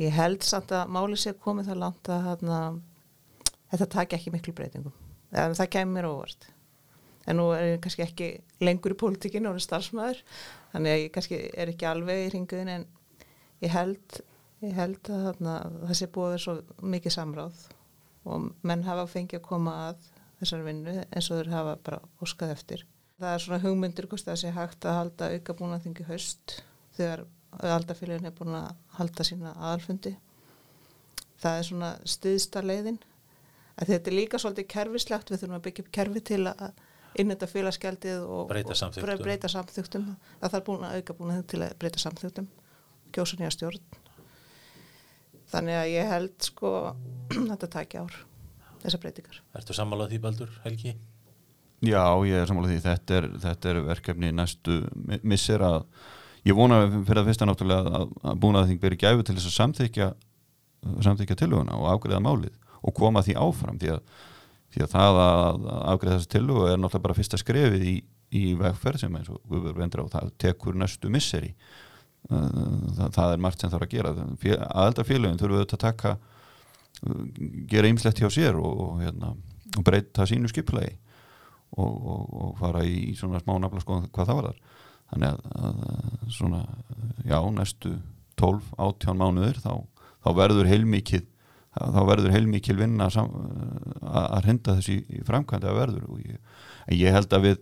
[0.00, 2.58] ég held samt að máli sé komið það langt að hérna,
[3.70, 4.94] þetta takja ekki miklu breytingum.
[5.30, 6.48] Eða, það kemur óvart.
[7.30, 8.28] En nú er ég kannski ekki
[8.64, 10.20] lengur í pólitíkinu og er starfsmæður
[10.72, 12.86] þannig að ég kannski er ekki alveg í ringuðin en
[13.64, 14.18] ég held
[14.64, 15.54] ég held að þarna,
[15.84, 16.54] það sé búið svo
[16.94, 17.62] mikið samráð
[18.24, 20.10] og menn hafa fengið að koma að
[20.40, 22.84] þessar vinnu eins og þeir hafa bara óskað eftir.
[23.20, 26.56] Það er svona hugmyndir hvort það sé hægt að halda auka búin að þingi höst
[26.96, 27.24] þegar
[27.74, 30.14] aldafélagin er búin að halda sína aðalfundi.
[31.42, 32.98] Það er svona stiðsta leiðin.
[33.74, 36.82] Að þetta er líka svolítið kerfislegt, við þurfum að byggja upp kerfi til að
[37.18, 39.50] innenda félagsgjaldið og breyta samþugtum.
[39.54, 40.06] Samþugtum.
[40.40, 42.48] Það þarf búin að auka búin að til að breyta samþugtum,
[43.14, 44.03] kjósa nýja stjórn
[45.52, 46.70] þannig að ég held sko
[47.50, 48.16] þetta taki ár
[48.84, 49.38] þessar breytingar.
[49.56, 50.94] Ertu sammálað því Baldur, Helgi?
[51.84, 54.76] Já, ég er sammála því, þetta er, þetta er verkefni næstu
[55.08, 55.82] mi- missir að
[56.48, 59.50] ég vona fyrir að fyrsta náttúrulega að, að búin að þing byrja gæfu til þess
[59.50, 60.08] að samþykja
[61.04, 64.00] samþykja tilhuguna og afgreða málið og koma því áfram því að,
[64.74, 67.94] því að það að afgreða þessi tilhugu er náttúrulega bara fyrsta skrefið í,
[68.36, 71.54] í vegferð sem eins og Guður vendur á það tekur næstu misseri
[72.28, 74.14] það, það er margt sem þarf að gera.
[74.70, 76.14] Aðeldar félögin þurfum við að taka
[77.70, 79.34] gera ýmslegt hjá sér og, og, hérna,
[79.74, 80.94] og breyta sínu skiplegi
[81.74, 84.60] og, og, fara í svona smá nafla skoðan hvað það var þar
[85.10, 86.60] þannig að, að svona
[87.26, 87.94] já, næstu
[88.40, 89.72] 12, 18 mánuður þá,
[90.24, 91.26] þá verður heilmikið
[91.74, 93.30] þá verður heilmikið vinna sam,
[94.00, 96.04] að, að hrinda þessi framkvæmdi að verður.
[96.12, 96.36] Og ég,
[96.94, 97.56] ég held að við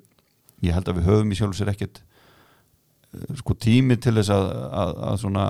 [0.62, 2.11] ég held að við höfum í sjálf sér ekkert eh,
[3.38, 4.46] sko tími til þess að,
[4.82, 5.46] að, að svona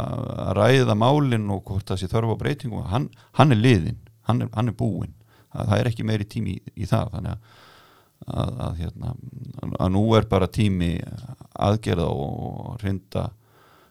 [0.48, 4.72] að ræða málinn og hvort það sé þörfa breytingu hann, hann er liðinn, hann hann
[4.72, 5.14] er búinn.
[5.52, 7.60] Það er ekki meiri tími í, í það þannig að
[8.26, 9.14] að, hérna,
[9.78, 10.94] að nú er bara tími
[11.52, 13.28] aðgerða og hrinda,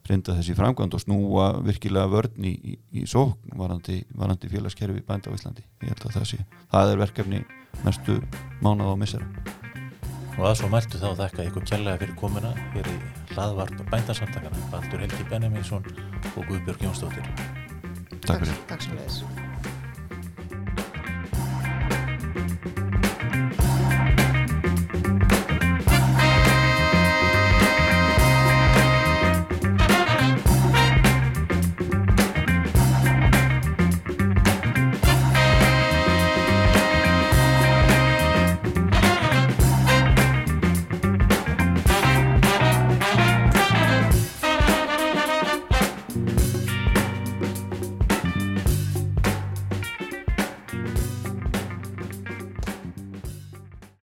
[0.07, 5.33] hrinda þessi framkvæmd og snúa virkilega vörn í, í, í sókn varandi, varandi félagskerfi bænda
[5.33, 5.65] á Íslandi.
[5.83, 7.43] Ég held að það sé, það er verkefni
[7.85, 8.21] næstu
[8.61, 9.60] mánað á missera
[10.39, 12.97] Og að svo mæltu þá þakka ykkur kjærlega fyrir komuna hér í
[13.35, 15.87] hlaðvarp bændarsamtakana Baldur Helgi Benjaminsson
[16.33, 17.31] og Guðbjörg Jónsdóttir.
[18.25, 18.59] Takk fyrir.
[18.71, 19.23] Takk sem leiðis